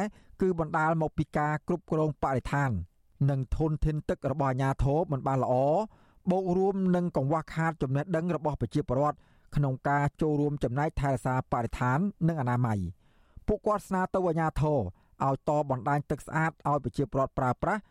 [0.41, 2.71] គឺបណ្ដាលមកពីការគ្រប់គ្រងបរិស្ថាន
[3.31, 5.55] និងធនធានទឹករបស់អាជ្ញាធរមិនបានល្អ
[6.31, 9.19] បូករួមនឹងកង្វះខាតចំណេះដឹងរបស់ប្រជាពលរដ្ឋ
[9.57, 11.99] ក្នុងការចូលរួមចំណែកថែរក្សាបរិស្ថាន
[12.29, 12.79] និងអនាម័យ
[13.47, 14.79] ពួកគាត់ស្នើទៅអាជ្ញាធរ
[15.27, 17.83] ឲ្យតបណ្ដាញទឹកស្អាតឲ្យប្រជាពលរដ្ឋប្រើប្រាស់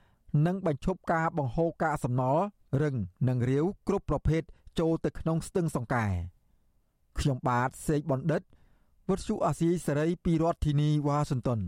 [0.46, 2.44] និងបញ្ឈប់ការបង្ហូរកាកសំណល់
[2.82, 2.96] រឹង
[3.28, 4.44] និងរាវគ្រប់ប្រភេទ
[4.80, 6.06] ចូលទៅក្នុងស្ទឹងសង្កែ
[7.20, 8.42] ខ្ញុំបាទសេកបណ្ឌិត
[9.10, 11.62] វុទ្ធុអាស៊ីសេរីពីរដ្ឋធានីវ៉ាស៊ីនតោន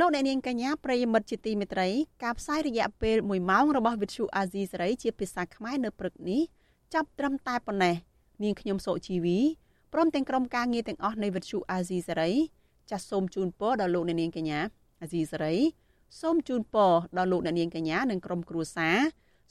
[0.00, 1.88] លោកអ្នកនាងកញ្ញាប្រិយមិត្តជាទីមេត្រី
[2.24, 6.42] ការផ្សាយរយៈពេល1ម៉ោងរបស់វិទ្យុអាស៊ីសេរីជាភាសាខ្មែរនៅព្រឹកនេះ
[6.94, 7.94] ចាប់ត្រឹមតែប៉ុណ្ណេះ
[8.42, 9.38] នាងខ្ញុំសុជីវី
[9.92, 12.30] ព្រមទាំងក្រុមការងារទាំងអស់នៃវិទ្យុអាស៊ីសេរី
[12.90, 14.60] ចាសសូមជូនពរដល់លោកអ្នកនាងកញ្ញា
[15.00, 15.56] អាស៊ីសេរី
[16.20, 18.98] សូមជូនពរដល់លោកអ្នកនាងកញ្ញានិងក្រុមគ្រួសារ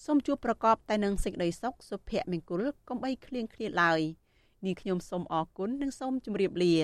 [0.06, 4.02] សូមជួបប្រកបតែនឹងសេចក្តីសុខសុភមង្គលកុំបីឃ្លៀងឃ្លាតឡើយ
[4.66, 6.76] នាងខ្ញុំសូមអរគុណនិងសូមជម្រាបលា